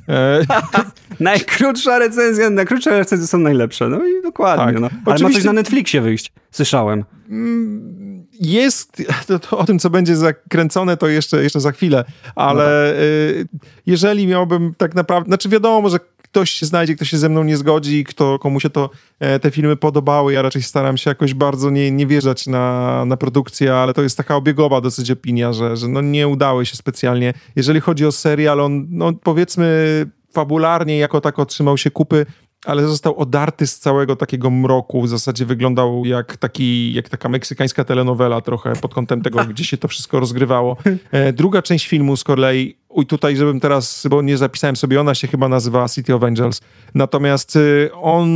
[0.10, 0.40] E...
[1.20, 3.90] Najkrótsza recenzja, najkrótsze recenzje są najlepsze.
[3.90, 4.66] No i dokładnie.
[4.66, 4.80] Tak.
[4.82, 4.88] No.
[4.88, 5.24] Ale Oczywiście...
[5.24, 7.04] ma coś na Netflixie wyjść, słyszałem.
[7.30, 12.04] Mm, jest, to, to o tym, co będzie zakręcone, to jeszcze, jeszcze za chwilę,
[12.36, 12.94] ale
[13.44, 13.62] no tak.
[13.86, 16.00] jeżeli miałbym tak naprawdę, znaczy wiadomo, że
[16.34, 18.90] ktoś się znajdzie, kto się ze mną nie zgodzi, kto, komu się to,
[19.20, 20.34] e, te filmy podobały.
[20.34, 24.18] Ja raczej staram się jakoś bardzo nie, nie wjeżdżać na, na produkcję, ale to jest
[24.18, 27.34] taka obiegowa dosyć opinia, że, że no nie udały się specjalnie.
[27.56, 32.26] Jeżeli chodzi o serial, on no powiedzmy fabularnie jako tak otrzymał się kupy,
[32.66, 35.02] ale został odarty z całego takiego mroku.
[35.02, 39.78] W zasadzie wyglądał jak, taki, jak taka meksykańska telenowela trochę pod kątem tego, gdzie się
[39.78, 40.78] to wszystko rozgrywało.
[41.12, 45.16] E, druga część filmu z kolei, i tutaj, żebym teraz, bo nie zapisałem sobie, ona
[45.16, 46.62] się chyba nazywa City of Angels.
[46.96, 48.30] Natomiast y, on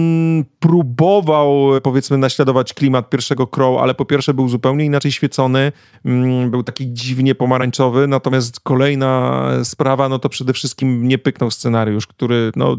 [0.59, 5.71] próbował, powiedzmy, naśladować klimat pierwszego Crow, ale po pierwsze był zupełnie inaczej świecony,
[6.05, 12.07] mm, był taki dziwnie pomarańczowy, natomiast kolejna sprawa, no to przede wszystkim nie pyknął scenariusz,
[12.07, 12.77] który, no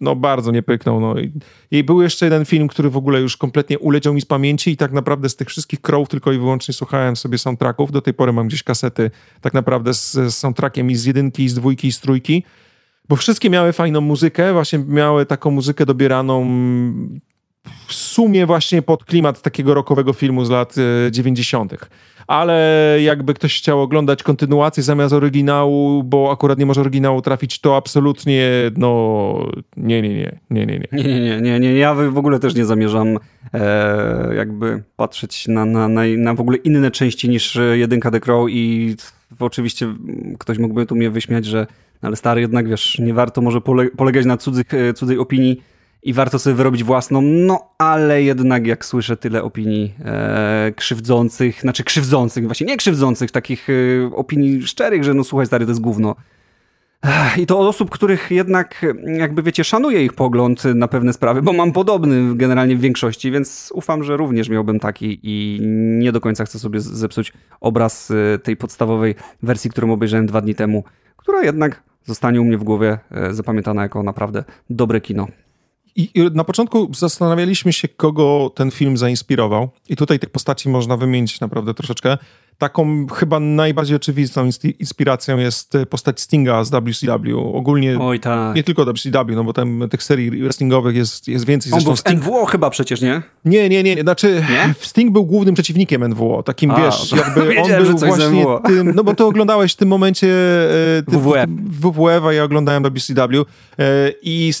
[0.00, 1.00] no bardzo nie pyknął.
[1.00, 1.20] No.
[1.20, 1.32] I,
[1.70, 4.76] I był jeszcze jeden film, który w ogóle już kompletnie uleciał mi z pamięci i
[4.76, 7.92] tak naprawdę z tych wszystkich Crow tylko i wyłącznie słuchałem sobie soundtracków.
[7.92, 9.10] Do tej pory mam gdzieś kasety
[9.40, 12.44] tak naprawdę z, z soundtrackiem i z jedynki, i z dwójki, i z trójki.
[13.08, 16.44] Bo wszystkie miały fajną muzykę, właśnie miały taką muzykę dobieraną
[17.86, 20.74] w sumie właśnie pod klimat takiego rockowego filmu z lat
[21.10, 21.72] 90
[22.26, 27.76] ale jakby ktoś chciał oglądać kontynuację zamiast oryginału, bo akurat nie może oryginału trafić, to
[27.76, 31.02] absolutnie no nie, nie, nie, nie, nie, nie.
[31.02, 33.18] Nie, nie, nie, nie, ja w ogóle też nie zamierzam
[33.54, 38.50] e, jakby patrzeć na, na, na, na w ogóle inne części niż jedynka The Crow
[38.50, 38.96] i
[39.38, 39.94] oczywiście
[40.38, 41.66] ktoś mógłby tu mnie wyśmiać, że
[42.02, 45.62] no ale stary jednak, wiesz, nie warto może pole, polegać na cudzych, e, cudzej opinii,
[46.02, 51.84] i warto sobie wyrobić własną, no ale jednak jak słyszę tyle opinii e, krzywdzących, znaczy
[51.84, 56.16] krzywdzących, właśnie nie krzywdzących, takich e, opinii szczerych, że no słuchaj stary, to jest gówno.
[57.38, 58.86] I to od osób, których jednak,
[59.18, 63.72] jakby wiecie, szanuję ich pogląd na pewne sprawy, bo mam podobny generalnie w większości, więc
[63.74, 65.60] ufam, że również miałbym taki i
[65.98, 70.54] nie do końca chcę sobie zepsuć obraz e, tej podstawowej wersji, którą obejrzałem dwa dni
[70.54, 70.84] temu,
[71.16, 75.26] która jednak zostanie u mnie w głowie e, zapamiętana jako naprawdę dobre kino.
[75.96, 79.70] I na początku zastanawialiśmy się, kogo ten film zainspirował.
[79.88, 82.18] I tutaj tych postaci można wymienić naprawdę troszeczkę.
[82.58, 84.48] Taką chyba najbardziej oczywistą
[84.78, 87.54] inspiracją jest postać Stinga z WCW.
[87.54, 88.56] Ogólnie Oj, tak.
[88.56, 91.72] nie tylko WCW, no bo tam tych serii wrestlingowych jest, jest więcej.
[91.72, 92.24] On Zresztą był w Sting...
[92.24, 93.22] NWO chyba przecież, nie?
[93.44, 94.02] Nie, nie, nie.
[94.02, 94.74] Znaczy nie?
[94.80, 96.42] Sting był głównym przeciwnikiem NWO.
[96.42, 100.28] Takim, A, wiesz, jakby on był właśnie tym, no bo to oglądałeś w tym momencie
[100.98, 101.50] e, WWF.
[101.80, 103.44] WWF, a ja oglądałem WCW
[103.78, 104.52] e, i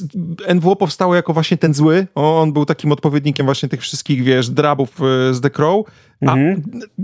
[0.54, 2.06] NWO powstało jako właśnie ten zły.
[2.14, 5.86] On był takim odpowiednikiem właśnie tych wszystkich, wiesz, drabów e, z The Crow.
[6.26, 6.62] A mhm.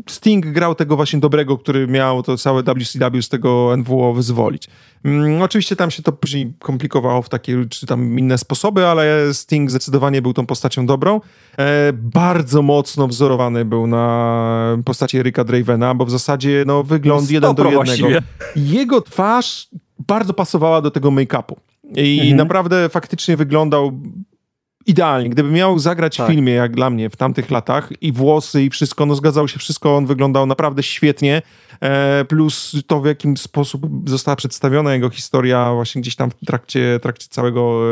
[0.09, 4.69] Sting grał tego właśnie dobrego, który miał to całe WCW z tego NWO wyzwolić.
[5.05, 9.71] Mm, oczywiście tam się to później komplikowało w takie czy tam inne sposoby, ale Sting
[9.71, 11.21] zdecydowanie był tą postacią dobrą.
[11.59, 17.55] E, bardzo mocno wzorowany był na postaci Erika Dravena, bo w zasadzie no, wygląd jeden
[17.55, 17.85] do jednego.
[17.85, 18.23] Właściwie.
[18.57, 21.55] Jego twarz bardzo pasowała do tego make-upu.
[21.97, 22.37] I mhm.
[22.37, 24.01] naprawdę faktycznie wyglądał
[24.89, 25.31] idealnie.
[25.31, 26.27] Gdyby miał zagrać tak.
[26.27, 29.59] w filmie, jak dla mnie, w tamtych latach i włosy i wszystko, no zgadzało się
[29.59, 31.43] wszystko, on wyglądał naprawdę świetnie.
[31.81, 37.01] E, plus to, w jakim sposób została przedstawiona jego historia właśnie gdzieś tam w trakcie,
[37.03, 37.83] trakcie całego,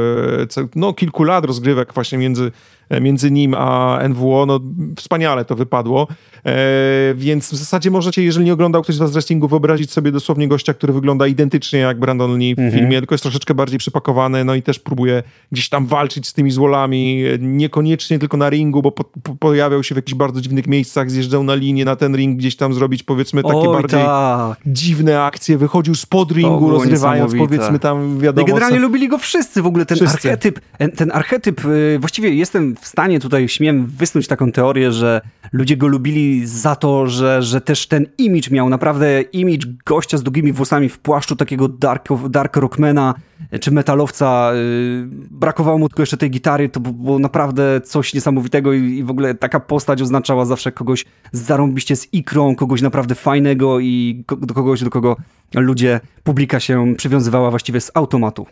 [0.42, 2.52] e, no kilku lat rozgrywek właśnie między
[3.00, 4.60] między nim a NWO, no
[4.96, 6.08] wspaniale to wypadło.
[6.46, 10.48] E, więc w zasadzie możecie, jeżeli nie oglądał ktoś z was wrestlingu, wyobrazić sobie dosłownie
[10.48, 12.78] gościa, który wygląda identycznie jak Brandon Lee w mhm.
[12.78, 15.22] filmie, tylko jest troszeczkę bardziej przypakowany, no i też próbuje
[15.52, 19.94] gdzieś tam walczyć z tymi złolami, niekoniecznie tylko na ringu, bo po, po, pojawiał się
[19.94, 23.42] w jakichś bardzo dziwnych miejscach, zjeżdżał na linię, na ten ring, gdzieś tam zrobić powiedzmy
[23.42, 24.58] takie Oj, bardziej tak.
[24.66, 28.48] dziwne akcje, wychodził spod ringu, rozrywając powiedzmy tam wiadomo...
[28.48, 28.82] I generalnie co...
[28.82, 30.14] lubili go wszyscy w ogóle, ten wszyscy.
[30.16, 30.60] archetyp,
[30.96, 31.60] ten archetyp,
[31.98, 35.20] właściwie jestem w stanie tutaj śmiem wysnuć taką teorię, że
[35.52, 40.22] ludzie go lubili za to, że, że też ten image miał, naprawdę image gościa z
[40.22, 43.14] długimi włosami w płaszczu takiego dark, dark rockmana
[43.60, 44.52] czy metalowca.
[44.54, 49.10] Y, brakowało mu tylko jeszcze tej gitary, to było naprawdę coś niesamowitego i, i w
[49.10, 54.84] ogóle taka postać oznaczała zawsze kogoś zarąbiście z ikrą, kogoś naprawdę fajnego i do kogoś,
[54.84, 55.16] do kogo
[55.54, 58.46] ludzie, publika się przywiązywała właściwie z automatu.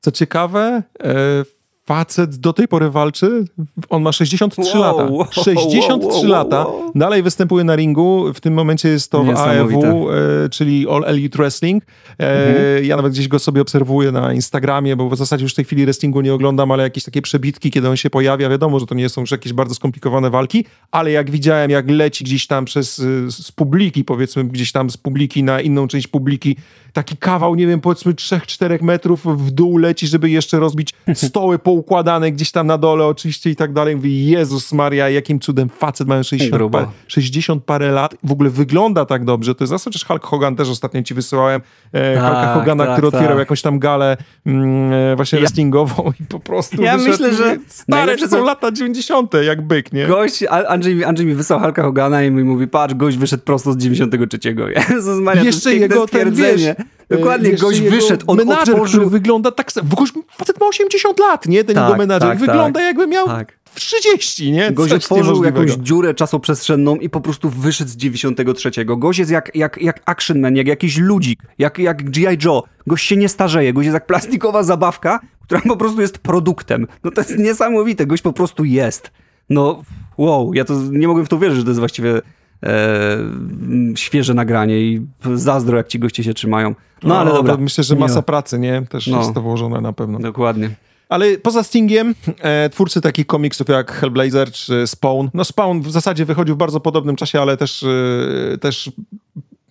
[0.00, 1.14] Co ciekawe, e,
[1.88, 3.44] facet do tej pory walczy,
[3.88, 5.32] on ma 63 wow, lata.
[5.32, 10.10] 63 wow, wow, lata, dalej występuje na ringu, w tym momencie jest to w AEW,
[10.44, 11.84] e, czyli All Elite Wrestling.
[11.84, 12.84] E, mhm.
[12.84, 15.84] Ja nawet gdzieś go sobie obserwuję na Instagramie, bo w zasadzie już w tej chwili
[15.84, 19.08] wrestlingu nie oglądam, ale jakieś takie przebitki, kiedy on się pojawia, wiadomo, że to nie
[19.08, 23.30] są już jakieś bardzo skomplikowane walki, ale jak widziałem, jak leci gdzieś tam przez, e,
[23.30, 26.56] z publiki, powiedzmy gdzieś tam z publiki na inną część publiki,
[26.92, 32.32] taki kawał, nie wiem, powiedzmy 3-4 metrów w dół leci, żeby jeszcze rozbić stoły poukładane
[32.32, 33.96] gdzieś tam na dole oczywiście i tak dalej.
[33.96, 39.04] Mówi, Jezus Maria, jakim cudem facet mają 60, parę, 60 parę lat, w ogóle wygląda
[39.04, 39.54] tak dobrze.
[39.54, 41.60] To jest zawsze też Hulk Hogan też ostatnio ci wysyłałem,
[41.92, 43.20] e, tak, Hulka Hogana, tak, który tak.
[43.20, 44.16] otwierał jakąś tam galę
[44.46, 47.56] mm, e, właśnie ja, wrestlingową i po prostu Ja wyszedł, myślę, że...
[47.66, 50.06] Stare, to są lata 90 jak byk, nie?
[50.06, 53.76] Gość, Andrzej, Andrzej mi wysłał Hulka Hogana i mi mówi, patrz, gość wyszedł prosto z
[53.76, 54.38] 93.
[54.90, 56.62] Jezus Maria, Jeszcze jego ten, wiesz,
[57.10, 59.00] Dokładnie, gość wyszedł, on menadżer, otworzył...
[59.00, 59.88] który wygląda tak samo.
[60.30, 61.64] Facet ma 80 lat, nie?
[61.64, 62.82] Ten tak, jego menadżer tak, wygląda tak.
[62.82, 63.58] jakby miał tak.
[63.74, 64.72] 30, nie?
[64.72, 68.70] Gość Coś otworzył jakąś dziurę czasoprzestrzenną i po prostu wyszedł z 93.
[68.84, 72.38] Gość jest jak, jak, jak action man, jak jakiś ludzik, jak, jak G.I.
[72.44, 72.62] Joe.
[72.86, 76.86] Gość się nie starzeje, gość jest jak plastikowa zabawka, która po prostu jest produktem.
[77.04, 79.10] No to jest niesamowite, gość po prostu jest.
[79.50, 79.82] No,
[80.18, 82.22] wow, ja to nie mogłem w to wierzyć, że to jest właściwie e,
[83.94, 86.68] świeże nagranie i zazdro, jak ci goście się trzymają.
[86.68, 87.56] No, no ale dobra.
[87.56, 88.82] Myślę, że masa pracy, nie?
[88.90, 89.18] Też no.
[89.18, 90.18] jest to włożone na pewno.
[90.18, 90.70] Dokładnie.
[91.08, 96.24] Ale poza Stingiem, e, twórcy takich komiksów jak Hellblazer czy Spawn, no Spawn w zasadzie
[96.24, 98.90] wychodził w bardzo podobnym czasie, ale też, e, też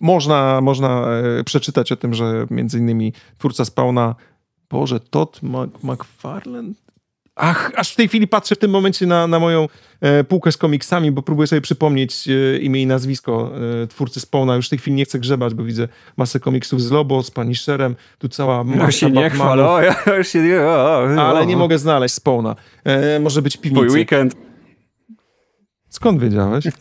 [0.00, 1.06] można, można
[1.40, 4.14] e, przeczytać o tym, że między innymi twórca Spawna,
[4.70, 5.40] Boże, Todd
[5.82, 6.72] McFarlane?
[7.38, 9.68] Ach, aż w tej chwili patrzę w tym momencie na, na moją
[10.00, 14.56] e, półkę z komiksami, bo próbuję sobie przypomnieć e, imię i nazwisko e, twórcy Spawna.
[14.56, 17.96] Już w tej chwili nie chcę grzebać, bo widzę masę komiksów z Lobo, z Punisherem,
[18.18, 19.94] tu cała masa ja się nie chwal, o, ja
[20.30, 22.56] się nie, o, o, Ale nie mogę znaleźć Spawna.
[22.84, 23.86] E, może być piwnicy.
[23.86, 24.34] Mój weekend.
[25.88, 26.64] Skąd wiedziałeś?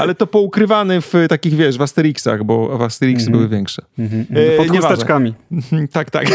[0.00, 3.36] Ale to poukrywane w takich, wiesz, w Asterixach, bo w Asterixy mm -hmm.
[3.36, 3.82] były większe.
[3.98, 4.56] Mm -hmm.
[4.56, 5.34] Pod chusteczkami.
[5.92, 6.26] tak, tak.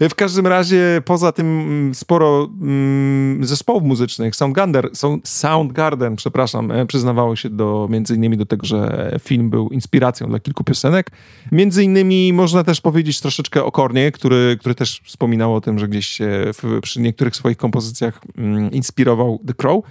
[0.00, 4.90] W każdym razie, poza tym mm, sporo mm, zespołów muzycznych, Soundgarden,
[5.24, 10.40] Soundgarden, przepraszam, e, przyznawało się do, między innymi do tego, że film był inspiracją dla
[10.40, 11.10] kilku piosenek.
[11.52, 15.88] Między innymi można też powiedzieć troszeczkę o Kornie, który, który też wspominał o tym, że
[15.88, 16.30] gdzieś się
[16.62, 19.84] w, przy niektórych swoich kompozycjach mm, inspirował The Crow.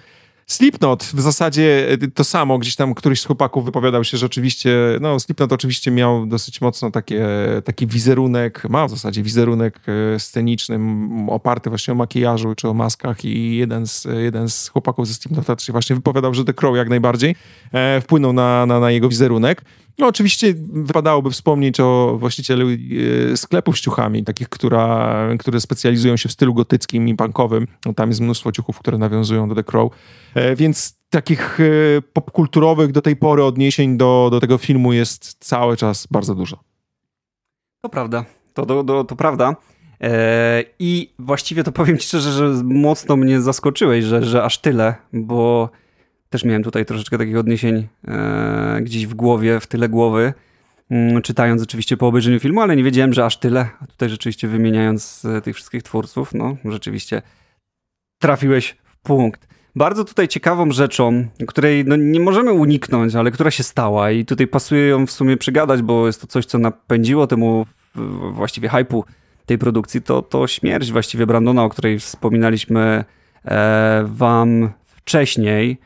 [0.47, 4.77] Slipknot w zasadzie e, to samo, gdzieś tam któryś z chłopaków wypowiadał się, że oczywiście,
[5.01, 7.27] no Slipknot oczywiście miał dosyć mocno takie,
[7.63, 9.79] taki wizerunek, ma w zasadzie wizerunek
[10.15, 10.79] e, sceniczny,
[11.27, 15.55] oparty właśnie o makijażu czy o maskach i jeden z, jeden z chłopaków ze Slipknota
[15.59, 17.35] się właśnie wypowiadał, że The Crow jak najbardziej
[17.71, 19.61] e, wpłynął na, na, na jego wizerunek.
[19.97, 26.29] No oczywiście wypadałoby wspomnieć o właścicielu e, sklepów z ciuchami, takich, która, które specjalizują się
[26.29, 27.67] w stylu gotyckim i punkowym.
[27.85, 29.93] No, tam jest mnóstwo ciuchów, które nawiązują do The Crow.
[30.35, 31.63] E, więc takich e,
[32.13, 36.59] popkulturowych do tej pory odniesień do, do tego filmu jest cały czas bardzo dużo.
[37.81, 39.55] To prawda, to, to, to, to prawda.
[40.79, 45.69] I właściwie to powiem ci szczerze, że mocno mnie zaskoczyłeś, że, że aż tyle, bo
[46.35, 50.33] też miałem tutaj troszeczkę takich odniesień e, gdzieś w głowie, w tyle głowy,
[50.89, 53.69] mm, czytając oczywiście po obejrzeniu filmu, ale nie wiedziałem, że aż tyle.
[53.81, 57.21] A tutaj rzeczywiście wymieniając e, tych wszystkich twórców, no rzeczywiście
[58.19, 59.47] trafiłeś w punkt.
[59.75, 64.47] Bardzo tutaj ciekawą rzeczą, której no, nie możemy uniknąć, ale która się stała i tutaj
[64.47, 67.65] pasuje ją w sumie przygadać, bo jest to coś, co napędziło temu
[68.31, 69.05] właściwie hypu
[69.45, 73.05] tej produkcji, to, to śmierć właściwie Brandona, o której wspominaliśmy
[73.45, 74.69] e, wam
[75.05, 75.77] wcześniej.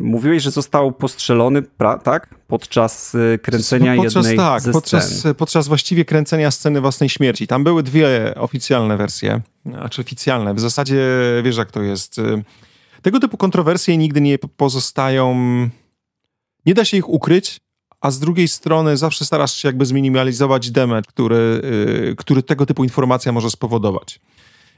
[0.00, 1.62] Mówiłeś, że został postrzelony,
[2.02, 2.34] tak?
[2.46, 5.34] Podczas y, kręcenia podczas, jednej tak, ze podczas, scen.
[5.34, 7.46] podczas właściwie kręcenia sceny własnej śmierci.
[7.46, 10.54] Tam były dwie oficjalne wersje, znaczy oficjalne.
[10.54, 11.04] W zasadzie
[11.42, 12.18] wiesz jak to jest.
[12.18, 12.44] Y,
[13.02, 15.34] tego typu kontrowersje nigdy nie pozostają...
[16.66, 17.60] Nie da się ich ukryć,
[18.00, 21.60] a z drugiej strony zawsze starasz się jakby zminimalizować damage, który,
[22.10, 24.20] y, który tego typu informacja może spowodować.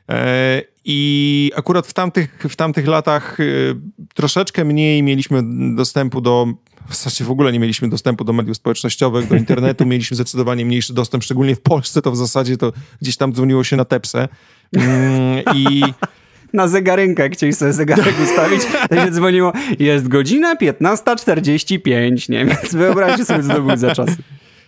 [0.08, 3.76] E, I akurat w tamtych, w tamtych latach y,
[4.14, 5.42] troszeczkę mniej mieliśmy
[5.76, 6.46] dostępu do,
[6.88, 10.94] w zasadzie w ogóle nie mieliśmy dostępu do mediów społecznościowych, do internetu, mieliśmy zdecydowanie mniejszy
[10.94, 14.28] dostęp, szczególnie w Polsce to w zasadzie to gdzieś tam dzwoniło się na tepsę.
[14.76, 15.82] Mm, I
[16.52, 22.44] na zegarynkę chcieli sobie zegarek ustawić, to się dzwoniło, jest godzina 15.45, nie?
[22.44, 24.10] Więc wyobraźcie sobie, co to był za czas.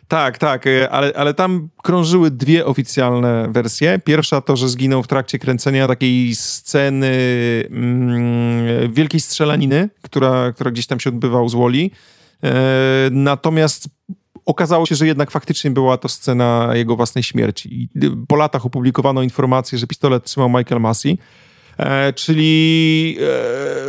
[0.08, 3.98] Tak, tak, y, ale, ale tam krążyły dwie oficjalne wersje.
[4.04, 7.12] Pierwsza to, że zginął w trakcie kręcenia takiej sceny
[7.70, 11.90] mm, wielkiej strzelaniny, która, która gdzieś tam się odbywał z Woli.
[12.44, 12.52] E,
[13.10, 13.88] natomiast
[14.46, 17.82] okazało się, że jednak faktycznie była to scena jego własnej śmierci.
[17.82, 17.88] I
[18.28, 21.18] po latach opublikowano informację, że pistolet trzymał Michael Massey.
[21.78, 23.16] E, czyli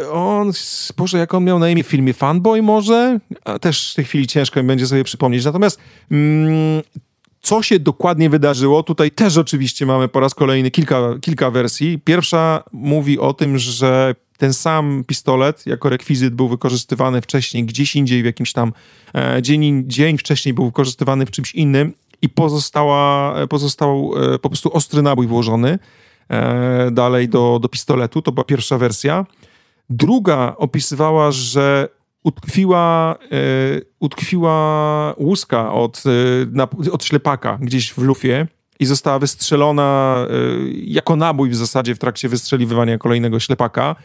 [0.04, 0.52] e, on,
[0.98, 3.20] Boże, jak on miał na imię w filmie Fanboy może?
[3.46, 5.46] A też w tej chwili ciężko mi będzie sobie przypomnieć.
[5.46, 5.80] Natomiast
[6.12, 6.82] mm,
[7.42, 8.84] co się dokładnie wydarzyło?
[8.84, 12.00] Tutaj też oczywiście mamy po raz kolejny kilka, kilka wersji.
[12.00, 18.22] Pierwsza mówi o tym, że ten sam pistolet jako rekwizyt był wykorzystywany wcześniej gdzieś indziej,
[18.22, 18.74] w jakimś tam
[19.16, 24.74] e, dzień, dzień wcześniej był wykorzystywany w czymś innym i pozostała, pozostał e, po prostu
[24.74, 25.80] ostry nabój włożony.
[26.30, 28.21] E, dalej do, do pistoletu.
[28.21, 29.25] To była pierwsza wersja.
[29.89, 31.89] Druga opisywała, że
[32.23, 33.38] utkwiła, e,
[33.99, 36.09] utkwiła łuska od, e,
[36.51, 38.47] na, od ślepaka gdzieś w lufie
[38.80, 40.17] i została wystrzelona
[40.73, 43.95] jako nabój w zasadzie w trakcie wystrzeliwania kolejnego ślepaka.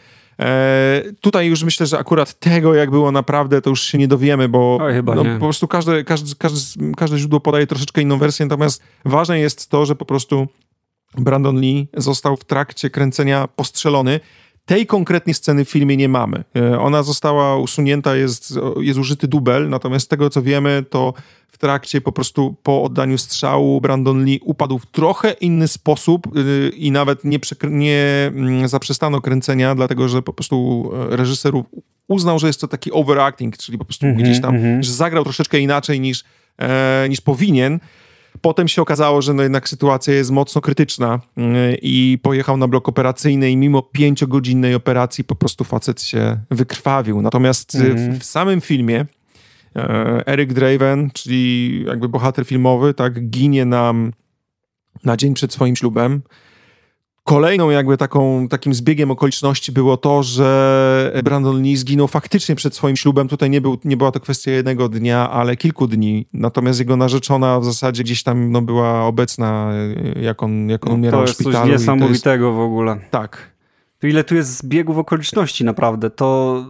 [1.21, 4.77] tutaj już myślę, że akurat tego, jak było naprawdę, to już się nie dowiemy, bo
[5.15, 6.59] no, po prostu każde, każde, każde,
[6.97, 10.47] każde źródło podaje troszeczkę inną wersję, natomiast ważne jest to, że po prostu
[11.17, 14.19] Brandon Lee został w trakcie kręcenia postrzelony.
[14.65, 16.43] Tej konkretnej sceny w filmie nie mamy.
[16.55, 21.13] E, ona została usunięta, jest, jest użyty dubel, natomiast z tego co wiemy, to
[21.47, 26.69] w trakcie po prostu po oddaniu strzału Brandon Lee upadł w trochę inny sposób e,
[26.69, 27.39] i nawet nie,
[27.69, 31.53] nie mm, zaprzestano kręcenia, dlatego że po prostu e, reżyser
[32.07, 34.83] uznał, że jest to taki overacting, czyli po prostu mm -hmm, gdzieś tam, mm -hmm.
[34.83, 36.23] że zagrał troszeczkę inaczej niż,
[37.09, 37.79] niż powinien.
[38.41, 41.41] Potem się okazało, że no jednak sytuacja jest mocno krytyczna y,
[41.81, 47.21] i pojechał na blok operacyjny i mimo pięciogodzinnej operacji po prostu facet się wykrwawił.
[47.21, 47.95] Natomiast mm -hmm.
[47.95, 48.19] w, mhm.
[48.19, 49.05] w, samym filmie
[49.75, 54.13] e, Eric Draven, czyli jakby bohater filmowy, tak ginie nam
[55.03, 56.21] na dzień przed swoim ślubem.
[57.23, 62.95] Kolejną jakby taką, takim zbiegiem okoliczności było to, że Brandon Lee zginął faktycznie przed swoim
[62.95, 63.27] ślubem.
[63.27, 66.27] Tutaj nie, był, nie była to kwestia jednego dnia, ale kilku dni.
[66.33, 69.71] Natomiast jego narzeczona w zasadzie gdzieś tam no, była obecna,
[70.21, 71.53] jak on, jak on no, umierał w szpitalu.
[71.53, 72.57] To jest coś niesamowitego jest...
[72.57, 72.99] w ogóle.
[73.11, 73.53] Tak.
[73.99, 76.09] To ile tu jest zbiegów okoliczności naprawdę.
[76.09, 76.65] To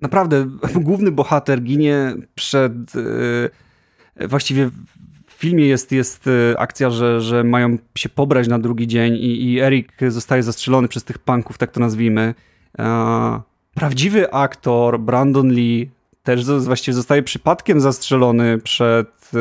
[0.00, 2.72] naprawdę główny bohater ginie przed...
[2.94, 4.70] Yy, właściwie
[5.42, 9.60] filmie jest, jest e, akcja, że, że mają się pobrać na drugi dzień i, i
[9.60, 12.34] Erik zostaje zastrzelony przez tych punków, tak to nazwijmy.
[13.74, 15.90] Prawdziwy aktor Brandon Lee
[16.22, 19.38] też właściwie zostaje przypadkiem zastrzelony przed e,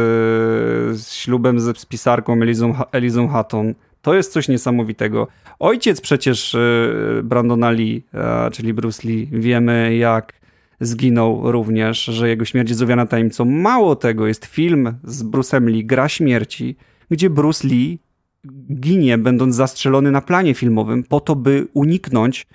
[1.11, 3.73] ślubem ze spisarką Elizą, Elizą Hatton.
[4.01, 5.27] To jest coś niesamowitego.
[5.59, 8.03] Ojciec przecież y, Brandona Lee,
[8.51, 10.40] czyli Bruce Lee, wiemy jak
[10.81, 13.45] zginął również, że jego śmierć jest owiana tajemnicą.
[13.45, 16.75] Mało tego, jest film z Bruce'em Lee, Gra Śmierci,
[17.09, 17.99] gdzie Bruce Lee
[18.73, 22.47] ginie, będąc zastrzelony na planie filmowym, po to, by uniknąć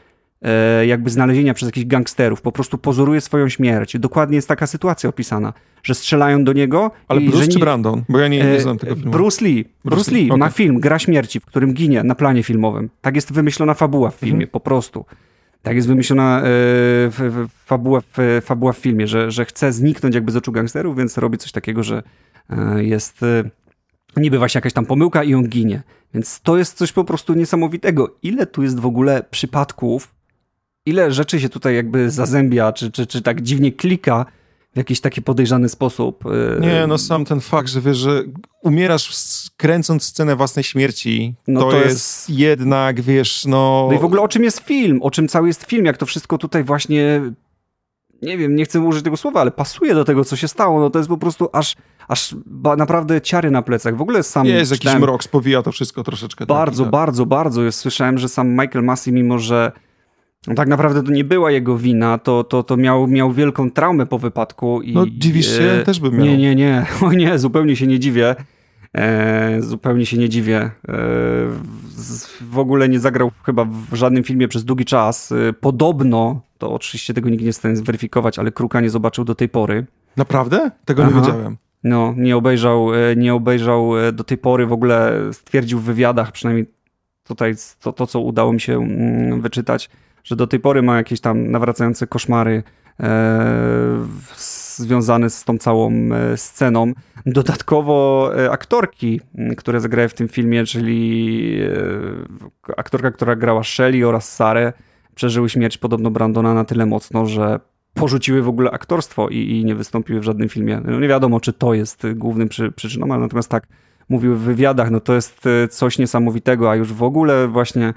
[0.43, 2.43] e, jakby znalezienia przez jakichś gangsterów.
[2.43, 3.99] Po prostu pozoruje swoją śmierć.
[3.99, 5.53] Dokładnie jest taka sytuacja opisana,
[5.83, 6.91] że strzelają do niego.
[7.09, 8.05] Ale Bruce że czy Brandon?
[8.09, 9.11] Bo ja nie, nie znam tego filmu.
[9.11, 9.64] Bruce Lee.
[9.64, 10.39] Bruce, Bruce Lee okay.
[10.39, 12.91] ma film Gra Śmierci, w którym ginie na planie filmowym.
[13.01, 14.51] Tak jest wymyślona fabuła w filmie, mhm.
[14.51, 15.05] po prostu.
[15.67, 16.49] Tak jest wymyślona e,
[17.64, 21.39] fabuła, w, fabuła w filmie, że, że chce zniknąć jakby z oczu gangsterów, więc robi
[21.39, 22.03] coś takiego, że
[22.51, 23.45] e, jest e,
[24.17, 25.83] niby właśnie jakaś tam pomyłka i on ginie.
[26.14, 28.17] Więc to jest coś po prostu niesamowitego.
[28.23, 30.14] Ile tu jest w ogóle przypadków,
[30.87, 34.27] ile rzeczy się tutaj jakby zazębia, czy, czy, czy tak dziwnie klika
[34.77, 36.24] w jakiś taki podejrzany sposób.
[36.27, 38.22] E, nie, no sam ten fakt, że wiesz, że
[38.62, 39.11] umierasz
[39.57, 43.89] kręcąc scenę własnej śmierci, no to, to jest, jest, jednak, wiesz, no...
[43.91, 45.03] No i w ogóle o czym jest film?
[45.03, 45.85] O czym cały jest film?
[45.85, 47.20] Jak to wszystko tutaj właśnie
[48.22, 50.81] nie wiem, nie chcę użyć tego słowa, ale pasuje do tego, co się stało.
[50.81, 51.77] No to jest po prostu aż,
[52.09, 52.35] aż
[52.77, 53.97] naprawdę ciary na plecach.
[53.97, 54.47] W ogóle sam...
[54.47, 56.47] Jest jakiś mrok, spowija to wszystko troszeczkę.
[56.47, 57.62] Bardzo, tak, bardzo, bardzo.
[57.62, 59.72] Jest, słyszałem, że sam Michael Massey, mimo że
[60.55, 64.19] tak naprawdę to nie była jego wina, to, to, to miał, miał wielką traumę po
[64.19, 64.83] wypadku.
[64.83, 65.63] I, no dziwisz się?
[65.63, 66.27] E, też bym miał.
[66.27, 66.87] Nie, nie, nie.
[67.03, 68.35] O nie, zupełnie się nie dziwię.
[68.95, 70.59] E, zupełnie się nie dziwię.
[70.59, 70.71] E,
[72.41, 75.33] w ogóle nie zagrał chyba w żadnym filmie przez długi czas.
[75.33, 79.25] E, podobno, to oczywiście tego nikt nie jest w stanie zweryfikować, ale Kruka nie zobaczył
[79.25, 79.87] do tej pory.
[80.17, 80.71] Naprawdę?
[80.85, 81.13] Tego Aha.
[81.15, 81.57] nie wiedziałem.
[81.85, 86.33] No, nie obejrzał, e, nie obejrzał e, do tej pory, w ogóle stwierdził w wywiadach,
[86.33, 86.67] przynajmniej
[87.25, 89.91] tutaj to, to co udało mi się mm, wyczytać,
[90.27, 92.62] że do tej pory ma jakieś tam nawracające koszmary
[93.01, 94.07] e,
[94.77, 96.93] związane z tą całą e, sceną.
[97.27, 99.20] Dodatkowo e, aktorki,
[99.57, 101.59] które zagrały w tym filmie, czyli
[102.77, 104.72] aktorka, która grała Shelly oraz Sarę,
[105.14, 107.61] przeżyły śmierć podobno Brandona na tyle mocno, że
[107.95, 110.81] porzuciły w ogóle aktorstwo i, i nie wystąpiły w żadnym filmie.
[110.85, 113.66] No nie wiadomo, czy to jest głównym przy, przyczyną, ale natomiast tak
[114.09, 117.95] mówiły w wywiadach, no to jest coś niesamowitego, a już w ogóle właśnie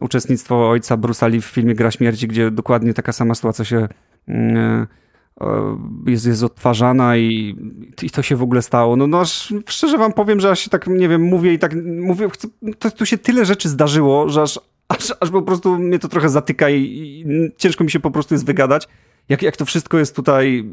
[0.00, 3.88] uczestnictwo ojca Bruce'a Lee w filmie Gra Śmierci, gdzie dokładnie taka sama sytuacja się
[4.28, 4.86] mm,
[5.40, 5.76] E,
[6.06, 7.56] jest, jest odtwarzana i,
[8.02, 8.96] i to się w ogóle stało.
[8.96, 11.74] No, no aż, szczerze wam powiem, że aż się tak, nie wiem, mówię i tak
[11.84, 15.98] mówię, chcę, to, tu się tyle rzeczy zdarzyło, że aż, aż, aż po prostu mnie
[15.98, 17.24] to trochę zatyka i, i
[17.56, 18.88] ciężko mi się po prostu jest wygadać,
[19.28, 20.64] jak, jak to wszystko jest tutaj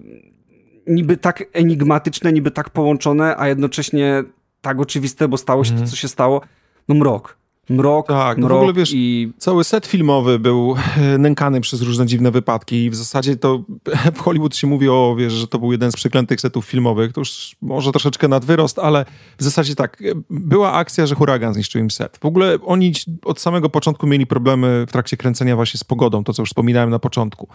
[0.87, 4.23] niby tak enigmatyczne, niby tak połączone, a jednocześnie
[4.61, 5.79] tak oczywiste, bo stało się mm.
[5.79, 5.91] to, mhm.
[5.91, 6.41] co się stało.
[6.87, 7.37] No mrok
[7.71, 9.31] mrok, tak, no mrok w ogóle wiesz, i...
[9.37, 10.75] Cały set filmowy był
[11.19, 13.63] nękany przez różne dziwne wypadki i w zasadzie to
[14.15, 17.21] w Hollywood się mówi o, wiesz, że to był jeden z przeklętych setów filmowych, to
[17.21, 19.05] już może troszeczkę nad wyrost, ale
[19.37, 22.17] w zasadzie tak, e, była akcja, że huragan zniszczył im set.
[22.17, 22.93] W ogóle oni
[23.25, 26.89] od samego początku mieli problemy w trakcie kręcenia właśnie z pogodą, to co już wspominałem
[26.89, 27.47] na początku.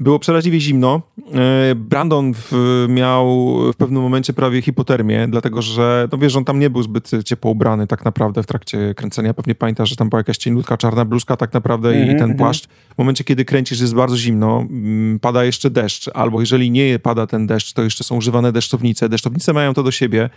[0.00, 1.02] Było przeraźliwie zimno.
[1.34, 2.52] E, Brandon w,
[2.88, 7.10] miał w pewnym momencie prawie hipotermię, dlatego że, no wiesz, on tam nie był zbyt
[7.24, 9.34] ciepło ubrany tak naprawdę w trakcie kręcenia.
[9.34, 12.18] Pewnie pamiętasz, że tam była jakaś cieniutka, czarna bluzka tak naprawdę mm -hmm, i mhm,
[12.18, 12.38] ten mhm.
[12.38, 12.66] płaszcz.
[12.66, 17.26] W momencie, kiedy kręcisz, jest bardzo zimno, mm, pada jeszcze deszcz, albo jeżeli nie pada
[17.26, 19.08] ten deszcz, to jeszcze są używane deszczownice.
[19.08, 20.30] Deszczownice mają to do siebie,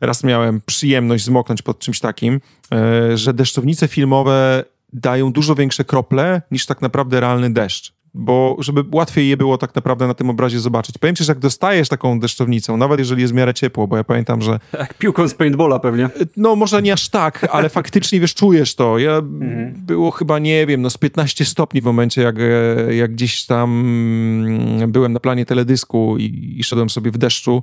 [0.00, 2.40] raz miałem przyjemność zmoknąć pod czymś takim,
[2.72, 8.84] e, że deszczownice filmowe dają dużo większe krople niż tak naprawdę realny deszcz bo żeby
[8.92, 10.98] łatwiej je było tak naprawdę na tym obrazie zobaczyć.
[10.98, 14.04] Powiem ci, że jak dostajesz taką deszczownicą, nawet jeżeli jest w miarę ciepło, bo ja
[14.04, 14.60] pamiętam, że...
[14.78, 16.08] Jak piłką z paintballa pewnie.
[16.36, 18.98] No może nie aż tak, ale faktycznie, wiesz, czujesz to.
[18.98, 19.74] Ja mhm.
[19.76, 22.36] było chyba, nie wiem, no z 15 stopni w momencie, jak,
[22.90, 27.62] jak gdzieś tam byłem na planie teledysku i, i szedłem sobie w deszczu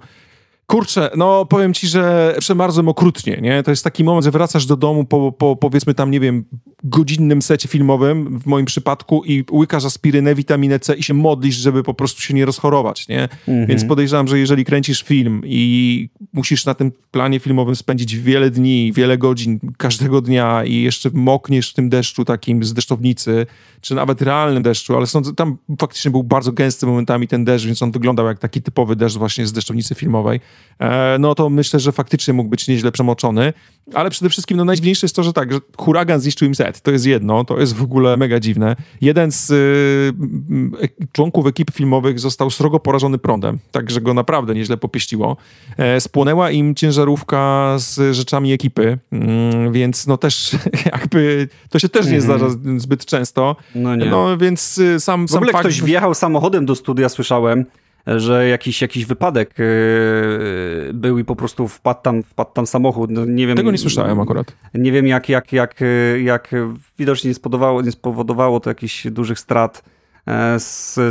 [0.72, 3.64] Kurczę, no powiem ci, że przemarzłem okrutnie, nie?
[3.64, 6.46] To jest taki moment, że wracasz do domu po, po powiedzmy tam, nie wiem,
[6.84, 11.84] godzinnym secie filmowym, w moim przypadku, i łykasz aspirynę, witaminę C i się modlisz, żeby
[11.84, 13.24] po prostu się nie rozchorować, nie?
[13.24, 13.68] Mhm.
[13.68, 18.94] Więc podejrzewam, że jeżeli kręcisz film i musisz na tym planie filmowym spędzić wiele dni,
[18.94, 23.46] wiele godzin każdego dnia i jeszcze mokniesz w tym deszczu takim z deszczownicy,
[23.82, 27.82] czy nawet realnym deszczu, ale sądzę, tam faktycznie był bardzo gęsty momentami ten deszcz, więc
[27.82, 30.40] on wyglądał jak taki typowy deszcz właśnie z deszczownicy filmowej.
[30.82, 33.54] E, no to myślę, że faktycznie mógł być nieźle przemoczony,
[33.94, 36.82] ale przede wszystkim no, najdziwniejsze jest to, że tak, że huragan zniszczył im set.
[36.82, 38.76] To jest jedno, to jest w ogóle mega dziwne.
[39.02, 45.38] Jeden z y, członków ekip filmowych został srogo porażony prądem, także go naprawdę nieźle popieściło.
[45.78, 50.56] E, spłonęła im ciężarówka z rzeczami ekipy, mm, więc no też
[50.92, 52.22] jakby to się też nie mm.
[52.22, 53.56] zdarza zbyt często.
[53.76, 54.06] No nie.
[54.06, 55.66] No więc y, sam, w ogóle sam fakt...
[55.66, 57.66] ktoś wjechał samochodem do studia, słyszałem
[58.08, 63.12] że jakiś, jakiś wypadek yy, był i po prostu wpadł tam, wpadł tam samochód.
[63.12, 64.56] No, nie wiem, Tego nie słyszałem akurat.
[64.74, 65.80] Nie wiem, jak, jak, jak,
[66.24, 66.52] jak
[67.00, 69.84] widocznie nie spowodowało, nie spowodowało to jakichś dużych strat,
[70.28, 70.58] e,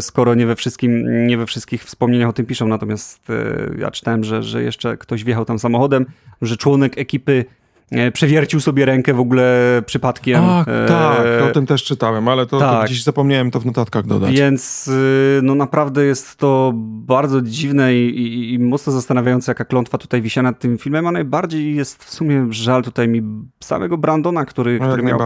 [0.00, 2.68] skoro nie we, wszystkim, nie we wszystkich wspomnieniach o tym piszą.
[2.68, 3.34] Natomiast e,
[3.78, 6.06] ja czytałem, że, że jeszcze ktoś wjechał tam samochodem,
[6.42, 7.59] że członek ekipy E,
[8.12, 10.40] przewiercił sobie rękę w ogóle przypadkiem.
[10.44, 11.20] Ach, tak,
[11.50, 12.80] o tym też czytałem, ale to, tak.
[12.80, 14.34] to gdzieś zapomniałem to w notatkach dodać.
[14.34, 19.98] Więc y, no naprawdę jest to bardzo dziwne i, i, i mocno zastanawiające, jaka klątwa
[19.98, 23.22] tutaj wisi nad tym filmem, a najbardziej jest w sumie żal tutaj mi
[23.60, 25.18] samego Brandona, który, no, który miał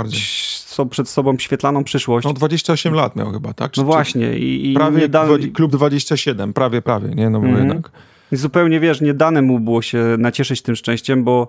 [0.75, 2.27] so, przed sobą świetlaną przyszłość.
[2.27, 3.73] No 28 lat miał chyba, tak?
[3.73, 4.39] Czy, no właśnie.
[4.39, 5.27] I, i prawie da...
[5.55, 7.31] klub 27, prawie, prawie, nie?
[7.31, 7.59] No bo mm.
[7.59, 7.91] jednak...
[8.33, 11.49] I zupełnie, wiesz, nie dane mu było się nacieszyć tym szczęściem, bo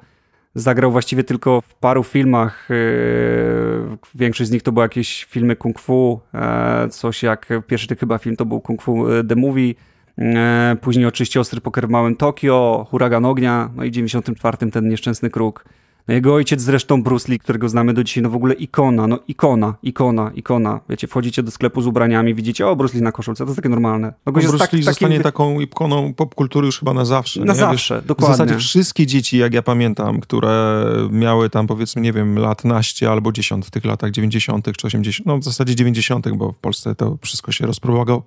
[0.55, 2.67] Zagrał właściwie tylko w paru filmach.
[2.69, 6.19] Yy, większość z nich to były jakieś filmy kung fu.
[6.33, 9.73] E, coś jak pierwszy chyba film to był Kung Fu e, The Movie.
[10.17, 14.89] E, później oczywiście Ostry Poker w Małym Tokio, Huragan Ognia, no i w 94 ten
[14.89, 15.65] nieszczęsny kruk.
[16.07, 19.19] No jego ojciec zresztą Bruce Lee, którego znamy do dzisiaj, no w ogóle ikona, no
[19.27, 20.79] ikona, ikona, ikona.
[20.89, 23.69] Wiecie, wchodzicie do sklepu z ubraniami, widzicie, o Bruce Lee na koszulce, to jest takie
[23.69, 24.13] normalne.
[24.25, 27.39] No, Bruce Lee tak, zostanie taką ikoną popkultury już chyba na zawsze.
[27.39, 27.59] Na nie?
[27.59, 28.35] zawsze, Wiesz, dokładnie.
[28.35, 33.11] W zasadzie wszystkie dzieci, jak ja pamiętam, które miały tam powiedzmy, nie wiem, lat naście
[33.11, 34.77] albo dziesiąt w tych latach 90.
[34.77, 37.65] czy 80., no w zasadzie 90., bo w Polsce to wszystko się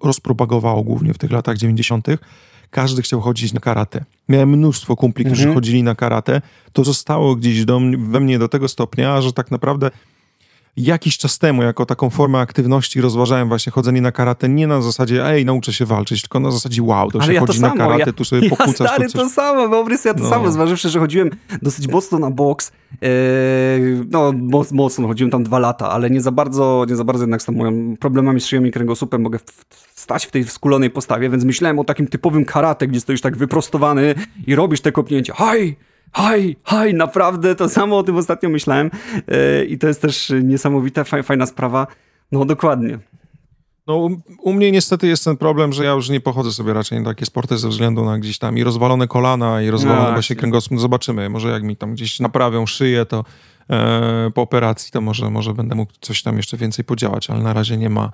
[0.02, 2.06] rozpropagowało głównie w tych latach 90.,
[2.70, 4.04] każdy chciał chodzić na karate.
[4.28, 5.54] Miałem mnóstwo kumpli, którzy mhm.
[5.54, 6.42] chodzili na karate.
[6.72, 9.90] To zostało gdzieś do, we mnie do tego stopnia, że tak naprawdę
[10.78, 15.26] jakiś czas temu, jako taką formę aktywności, rozważałem właśnie chodzenie na karate nie na zasadzie,
[15.26, 17.74] ej, nauczę się walczyć, tylko na zasadzie, wow, to Ale się ja chodzi to na
[17.74, 18.48] karate, ja, tu sobie.
[18.58, 20.30] Ja stary, to samo, wyobraź sobie, ja to no.
[20.30, 21.30] samo, zważywszy, że chodziłem
[21.62, 23.08] dosyć mocno na boks, yy,
[24.10, 27.42] no moc, mocno, chodziłem tam dwa lata, ale nie za bardzo, nie za bardzo jednak
[27.42, 29.38] z tą moją problemami z szyją i kręgosłupem mogę
[29.94, 34.14] stać w tej skulonej postawie, więc myślałem o takim typowym karate, gdzie stoisz tak wyprostowany
[34.46, 35.34] i robisz te kopnięcia.
[35.34, 35.87] Haj!
[36.12, 41.04] Haj, haj, naprawdę to samo o tym ostatnio myślałem yy, i to jest też niesamowita,
[41.04, 41.86] fajna sprawa.
[42.32, 42.98] No dokładnie.
[43.88, 47.10] No, u, mnie niestety jest ten problem, że ja już nie pochodzę sobie raczej na
[47.10, 50.72] takie sporty ze względu na gdzieś tam i rozwalone kolana, i rozwalone no, właśnie kręgosłup.
[50.72, 53.24] No zobaczymy, może jak mi tam gdzieś naprawią szyję, to
[53.70, 57.52] e, po operacji to może, może będę mógł coś tam jeszcze więcej podziałać, ale na
[57.52, 58.10] razie nie ma,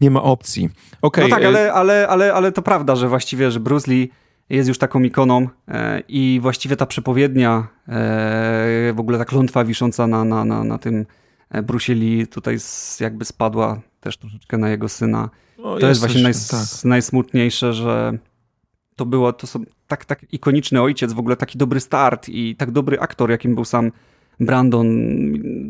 [0.00, 0.70] nie ma opcji.
[1.02, 4.10] Okay, no tak, e, ale, ale, ale, ale to prawda, że właściwie, że Bruce Lee
[4.50, 7.92] jest już taką ikoną e, i właściwie ta przepowiednia, e,
[8.92, 11.06] w ogóle ta klątwa wisząca na, na, na, na tym
[11.50, 12.56] e, Bruce Lee tutaj
[13.00, 15.30] jakby spadła też troszeczkę na jego syna.
[15.58, 16.84] No, to jest, właśnie tak.
[16.84, 18.18] najsmutniejsze, że
[18.96, 22.70] to było, to są tak, tak ikoniczny ojciec, w ogóle taki dobry start i tak
[22.70, 23.92] dobry aktor, jakim był sam
[24.40, 24.86] Brandon,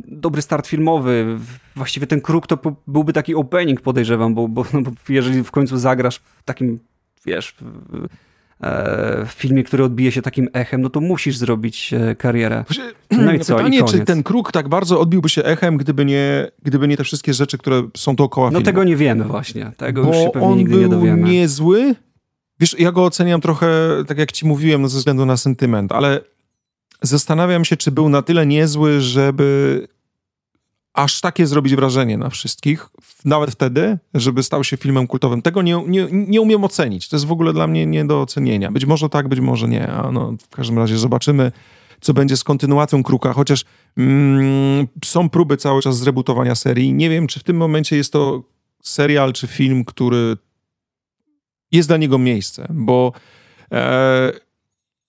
[0.06, 1.38] dobry start filmowy.
[1.76, 5.78] Właściwie ten kruk to byłby taki opening, podejrzewam, bo, bo, no, bo jeżeli w końcu
[5.78, 6.78] zagrasz w takim,
[7.26, 8.06] wiesz, w,
[9.26, 12.64] w filmie, który odbije się takim echem, no to musisz zrobić e, karierę.
[13.10, 13.56] No i co?
[13.56, 17.04] Pytanie, I czy ten kruk tak bardzo odbiłby się echem, gdyby nie, gdyby nie te
[17.04, 18.64] wszystkie rzeczy, które są dookoła No filmu?
[18.64, 19.72] tego nie wiemy właśnie.
[19.76, 21.22] Tego Bo już się pewnie nigdy nie dowiemy.
[21.22, 21.94] on niezły.
[22.60, 23.68] Wiesz, ja go oceniam trochę,
[24.06, 26.20] tak jak ci mówiłem, no ze względu na sentyment, ale
[27.02, 29.88] Zastanawiam się, czy był na tyle niezły, żeby
[30.94, 32.88] aż takie zrobić wrażenie na wszystkich,
[33.24, 35.42] nawet wtedy, żeby stał się filmem kultowym.
[35.42, 37.08] Tego nie, nie, nie umiem ocenić.
[37.08, 38.70] To jest w ogóle dla mnie nie do ocenienia.
[38.70, 39.88] Być może tak, być może nie.
[39.88, 41.52] A no, w każdym razie zobaczymy,
[42.00, 43.64] co będzie z kontynuacją Kruka, chociaż
[43.96, 46.92] mm, są próby cały czas zrebutowania serii.
[46.92, 48.42] Nie wiem, czy w tym momencie jest to
[48.82, 50.36] serial czy film, który
[51.72, 53.12] jest dla niego miejsce, bo
[53.72, 54.32] e,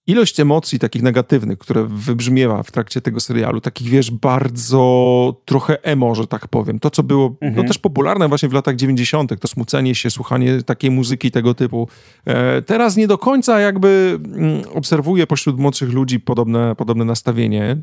[0.06, 6.14] ilość emocji takich negatywnych, które wybrzmiewa w trakcie tego serialu, takich wiesz, bardzo trochę emo,
[6.14, 6.78] że tak powiem.
[6.78, 7.54] To, co było no, mhm.
[7.62, 11.88] no, też popularne właśnie w latach 90., to smucenie się, słuchanie takiej muzyki tego typu.
[12.24, 17.64] E, teraz nie do końca jakby mm, obserwuję pośród młodszych ludzi podobne, podobne nastawienie.
[17.64, 17.76] E,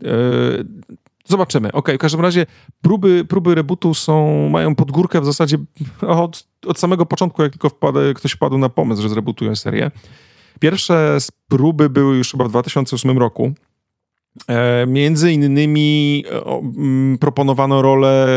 [1.25, 1.71] Zobaczymy.
[1.71, 2.45] Ok, w każdym razie
[2.81, 5.57] próby, próby rebootu są, mają podgórkę w zasadzie
[6.01, 9.91] od, od samego początku, jak tylko wpadł, ktoś wpadł na pomysł, że zrebootują serię.
[10.59, 13.53] Pierwsze próby były już chyba w 2008 roku.
[14.47, 18.27] E, między innymi e, proponowano rolę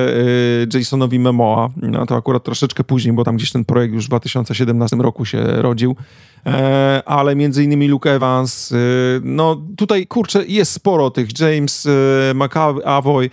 [0.75, 1.71] e, Jasonowi Memoa.
[1.77, 5.43] No to akurat troszeczkę później, bo tam gdzieś ten projekt już w 2017 roku się
[5.45, 5.97] rodził.
[7.05, 8.75] Ale między innymi Luke Evans.
[9.23, 11.41] No tutaj, kurczę, jest sporo tych.
[11.41, 11.89] James
[12.35, 13.31] McAvoy.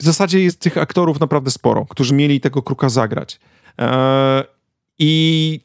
[0.00, 3.40] W zasadzie jest tych aktorów naprawdę sporo, którzy mieli tego kruka zagrać.
[4.98, 5.60] I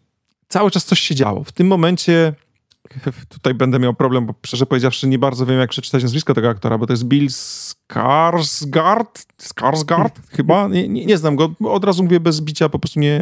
[0.54, 1.44] cały czas coś się działo.
[1.44, 2.34] W tym momencie
[3.36, 6.78] tutaj będę miał problem, bo szczerze powiedziawszy nie bardzo wiem, jak przeczytać nazwisko tego aktora,
[6.78, 9.26] bo to jest Bill Skarsgård?
[9.42, 10.68] Skarsgård chyba?
[10.68, 13.22] Nie, nie, nie, znam go, od razu mówię bez bicia, po prostu nie,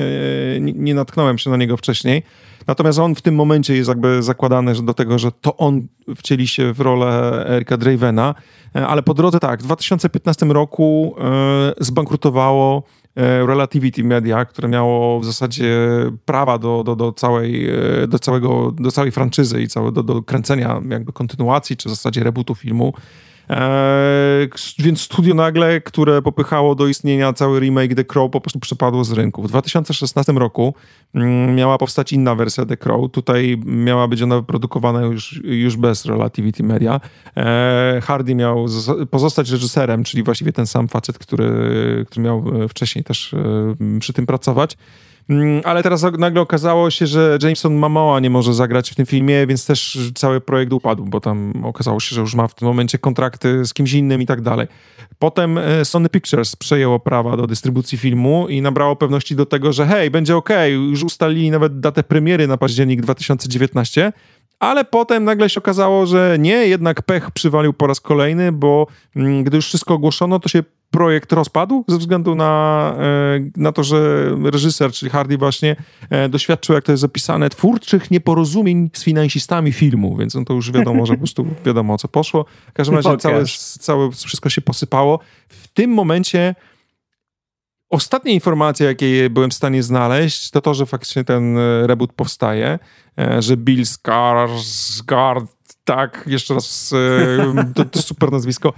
[0.60, 2.24] nie, nie natknąłem się na niego wcześniej.
[2.68, 6.48] Natomiast on w tym momencie jest jakby zakładany że do tego, że to on wcieli
[6.48, 8.36] się w rolę Erika Dravena,
[8.74, 13.01] ale po drodze tak, w 2015 roku e, zbankrutowało e,
[13.46, 15.90] Relativity Media, które miało w zasadzie
[16.26, 17.70] prawa do, do, do, całej,
[18.04, 21.92] e, do, całego, do całej franczyzy i całe, do, do kręcenia jakby kontynuacji, czy w
[21.92, 22.94] zasadzie rebootu filmu.
[23.52, 24.50] Eee,
[24.80, 29.12] więc studio nagle, które popychało do istnienia cały remake The Crow, po prostu przepadło z
[29.12, 29.44] rynku.
[29.44, 30.74] W 2016 roku
[31.14, 33.12] mm, miała powstać inna wersja The Crow.
[33.12, 37.00] Tutaj miała być ona wyprodukowana już, już bez Relativity Media.
[37.36, 38.66] Eee, Hardy miał
[39.12, 41.50] pozostać reżyserem, czyli właściwie ten sam facet, który,
[42.08, 44.78] który miał e, wcześniej też e, przy tym pracować.
[45.32, 49.48] Mm, ale teraz nagle okazało się, że Jameson Momoa nie może zagrać w tym filmie,
[49.48, 52.98] więc też cały projekt upadł, bo tam okazało się, że już ma w tym momencie
[52.98, 54.68] kontrakty z kimś innym i tak dalej.
[55.20, 59.86] Potem e, Sony Pictures przejęło prawa do dystrybucji filmu i nabrało pewności do tego, że
[59.86, 64.14] hej, będzie ok, już ustalili nawet datę premiery na październik 2019,
[64.60, 69.44] ale potem nagle się okazało, że nie, jednak pech przywalił po raz kolejny, bo mm,
[69.44, 74.30] gdy już wszystko ogłoszono, to się projekt rozpadł ze względu na, e, na to, że
[74.44, 75.76] reżyser, czyli Hardy właśnie
[76.10, 80.72] e, doświadczył, jak to jest zapisane, twórczych nieporozumień z finansistami filmu, więc on to już
[80.72, 82.46] wiadomo, że po prostu wiadomo o co poszło.
[82.70, 83.46] W każdym razie całe,
[83.80, 85.20] całe wszystko się posypało.
[85.48, 86.56] W tym momencie
[87.90, 92.80] Ostatnie informacje, jakie byłem w stanie znaleźć, to to, że faktycznie ten e, reboot powstaje,
[93.40, 95.46] że Bill Skarsgård,
[95.84, 96.94] tak, jeszcze raz,
[97.76, 98.74] to, to super nazwisko,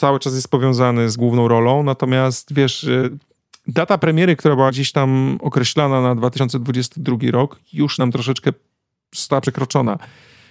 [0.00, 3.18] cały czas jest powiązany z główną rolą, natomiast wiesz, y,
[3.66, 8.52] data premiery, która była gdzieś tam określana na 2022 rok, już nam troszeczkę
[9.14, 9.98] została przekroczona.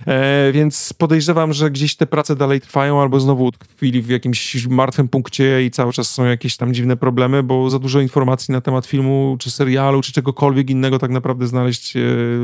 [0.08, 5.08] E, więc podejrzewam, że gdzieś te prace dalej trwają, albo znowu utkwili w jakimś martwym
[5.08, 8.86] punkcie i cały czas są jakieś tam dziwne problemy, bo za dużo informacji na temat
[8.86, 12.00] filmu, czy serialu, czy czegokolwiek innego tak naprawdę znaleźć e,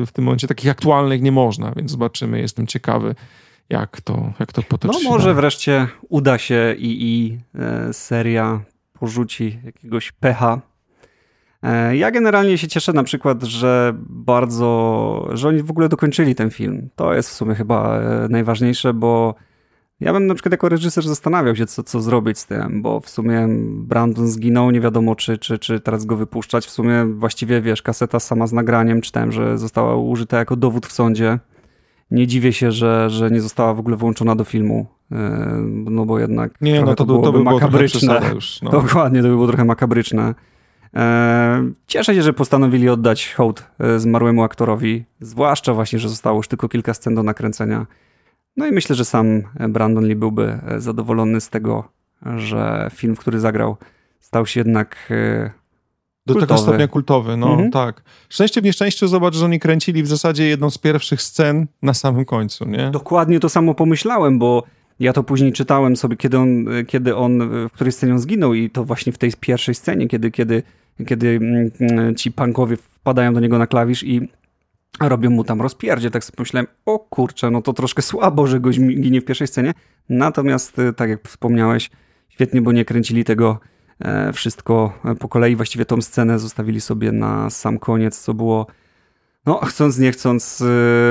[0.05, 2.41] w tym momencie takich aktualnych nie można, więc zobaczymy.
[2.41, 3.15] Jestem ciekawy
[3.69, 8.61] jak to, jak to potoczy No może wreszcie uda się i, i e, seria
[8.93, 10.61] porzuci jakiegoś pecha.
[11.63, 16.49] E, ja generalnie się cieszę na przykład, że bardzo, że oni w ogóle dokończyli ten
[16.49, 16.89] film.
[16.95, 19.35] To jest w sumie chyba e, najważniejsze, bo
[19.99, 23.09] ja bym na przykład jako reżyser zastanawiał się, co, co zrobić z tym, bo w
[23.09, 26.65] sumie Brandon zginął, nie wiadomo czy, czy, czy teraz go wypuszczać.
[26.65, 30.91] W sumie właściwie, wiesz, kaseta sama z nagraniem, czytałem, że została użyta jako dowód w
[30.91, 31.39] sądzie
[32.11, 34.85] nie dziwię się, że, że nie została w ogóle włączona do filmu.
[35.11, 35.17] E,
[35.67, 36.61] no bo jednak.
[36.61, 38.21] Nie, no to, to, byłoby to by makabryczne.
[38.33, 38.71] Już, no.
[38.81, 40.35] Dokładnie, to by było trochę makabryczne.
[40.95, 46.47] E, cieszę się, że postanowili oddać hołd e, zmarłemu aktorowi, zwłaszcza właśnie, że zostało już
[46.47, 47.85] tylko kilka scen do nakręcenia.
[48.57, 51.89] No i myślę, że sam Brandon Lee byłby zadowolony z tego,
[52.37, 53.77] że film, w który zagrał,
[54.19, 55.13] stał się jednak
[56.25, 56.47] do kultowy.
[56.47, 57.71] tego stopnia kultowy, no mhm.
[57.71, 58.03] tak.
[58.29, 62.25] Szczęście w nieszczęściu zobacz, że oni kręcili w zasadzie jedną z pierwszych scen na samym
[62.25, 62.91] końcu, nie?
[62.91, 64.63] Dokładnie to samo pomyślałem, bo
[64.99, 68.69] ja to później czytałem sobie, kiedy on, kiedy on w której scenie on zginął i
[68.69, 70.63] to właśnie w tej pierwszej scenie, kiedy, kiedy,
[71.07, 71.39] kiedy
[71.79, 74.29] mm, ci punkowie wpadają do niego na klawisz i
[74.99, 76.11] robią mu tam rozpierdzie.
[76.11, 79.73] Tak sobie pomyślałem, o kurczę, no to troszkę słabo, że goś ginie w pierwszej scenie.
[80.09, 81.89] Natomiast, tak jak wspomniałeś,
[82.29, 83.59] świetnie, bo nie kręcili tego
[84.33, 85.55] wszystko po kolei.
[85.55, 88.67] Właściwie tą scenę zostawili sobie na sam koniec, co było,
[89.45, 90.61] no chcąc nie chcąc,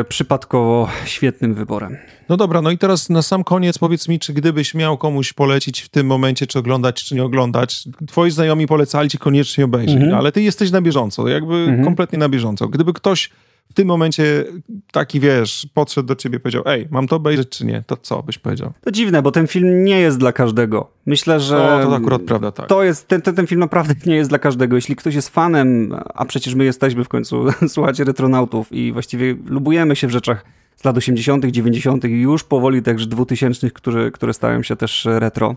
[0.01, 1.97] e, przypadkowo świetnym wyborem.
[2.29, 5.81] No dobra, no i teraz na sam koniec powiedz mi, czy gdybyś miał komuś polecić
[5.81, 10.15] w tym momencie, czy oglądać, czy nie oglądać, twoi znajomi polecali ci koniecznie obejrzeć, mhm.
[10.15, 11.85] ale ty jesteś na bieżąco, jakby mhm.
[11.85, 12.69] kompletnie na bieżąco.
[12.69, 13.31] Gdyby ktoś
[13.71, 14.45] w tym momencie
[14.93, 18.23] taki, wiesz, podszedł do ciebie i powiedział, ej, mam to obejrzeć czy nie, to co
[18.23, 18.73] byś powiedział?
[18.81, 20.91] To dziwne, bo ten film nie jest dla każdego.
[21.07, 21.81] Myślę, że...
[21.83, 22.69] No, to akurat prawda, tak.
[22.69, 24.77] To jest, ten, ten, ten film naprawdę nie jest dla każdego.
[24.77, 29.97] Jeśli ktoś jest fanem, a przecież my jesteśmy w końcu, słuchacie retronautów i właściwie lubujemy
[29.97, 30.45] się w rzeczach
[30.77, 32.05] z lat 80., 90.
[32.05, 35.57] i już powoli także 2000, które, które stają się też retro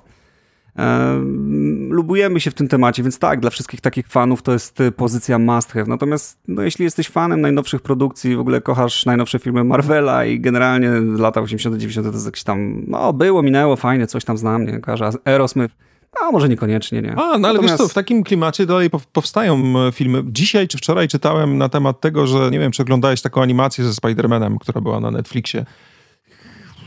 [1.89, 5.39] lubujemy się w tym temacie, więc tak, dla wszystkich takich fanów to jest y, pozycja
[5.39, 5.85] must have.
[5.87, 10.89] Natomiast no, jeśli jesteś fanem najnowszych produkcji, w ogóle kochasz najnowsze filmy Marvela i generalnie
[11.17, 14.79] lata 80 90 to jest jakieś tam, no było, minęło, fajnie, coś tam znam, nie,
[14.79, 15.75] kojarzę Aerosmith,
[16.21, 17.11] a może niekoniecznie, nie.
[17.11, 17.73] A, no ale Natomiast...
[17.73, 20.23] wiesz co, w takim klimacie dalej powstają filmy.
[20.25, 23.91] Dzisiaj czy wczoraj czytałem na temat tego, że nie wiem, czy oglądałeś taką animację ze
[23.91, 25.65] Spider-Manem, która była na Netflixie.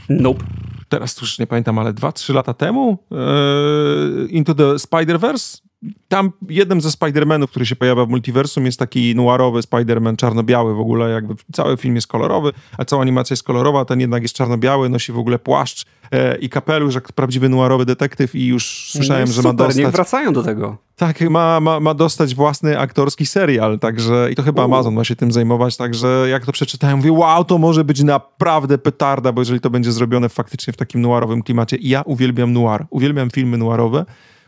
[0.09, 0.45] Nope
[0.91, 5.70] teraz już nie pamiętam, ale 2-3 lata temu e, Into the Spider-Verse
[6.09, 10.81] tam jednym ze Spider-Manów, który się pojawia w multiversum, jest taki noirowy Spider-Man, czarno-biały w
[10.81, 14.89] ogóle, jakby cały film jest kolorowy, a cała animacja jest kolorowa, ten jednak jest czarno-biały,
[14.89, 19.33] nosi w ogóle płaszcz e, i kapelusz, jak prawdziwy noirowy detektyw i już słyszałem, no
[19.33, 19.77] że super, ma dostać...
[19.77, 20.77] niech wracają do tego.
[20.97, 24.65] Tak, ma, ma, ma dostać własny aktorski serial, także i to chyba U.
[24.65, 28.79] Amazon ma się tym zajmować, także jak to przeczytałem, mówię, wow, to może być naprawdę
[28.79, 33.31] petarda, bo jeżeli to będzie zrobione faktycznie w takim noirowym klimacie, ja uwielbiam noir, uwielbiam
[33.31, 34.05] filmy noirowe,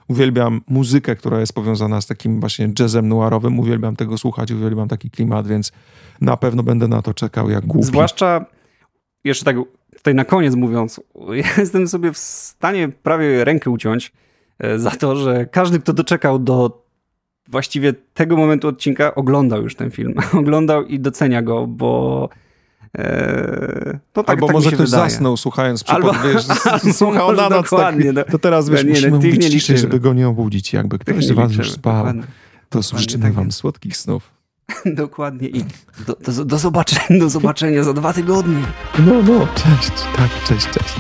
[0.09, 5.11] uwielbiam muzykę, która jest powiązana z takim właśnie jazzem noirowym, uwielbiam tego słuchać, uwielbiam taki
[5.11, 5.73] klimat, więc
[6.21, 7.87] na pewno będę na to czekał jak głupi.
[7.87, 8.47] Zwłaszcza,
[9.25, 9.57] jeszcze tak
[9.97, 11.01] tutaj na koniec mówiąc,
[11.59, 14.13] jestem sobie w stanie prawie rękę uciąć
[14.59, 16.83] e, za to, że każdy, kto doczekał do
[17.49, 20.15] właściwie tego momentu odcinka, oglądał już ten film.
[20.41, 22.29] oglądał i docenia go, bo
[24.17, 25.11] no tak, Albo tak może ktoś wydaje.
[25.11, 26.45] zasnął słuchając Albo- wiesz,
[26.99, 30.01] słuchał na noc, dokładnie, tak, to teraz wiesz, Nie, musimy tych mówić nie ciszej, żeby
[30.01, 31.95] go nie obudzić, jakby Tak ktoś nie z was już spał.
[31.97, 32.23] dokładnie.
[32.69, 33.59] To życzymy tak wam jest.
[33.59, 34.31] słodkich snów.
[34.87, 35.65] Dokładnie i
[36.07, 38.63] do, do, do, zobaczenia, do zobaczenia za dwa tygodnie.
[38.99, 40.95] No, no, cześć, tak, cześć, cześć.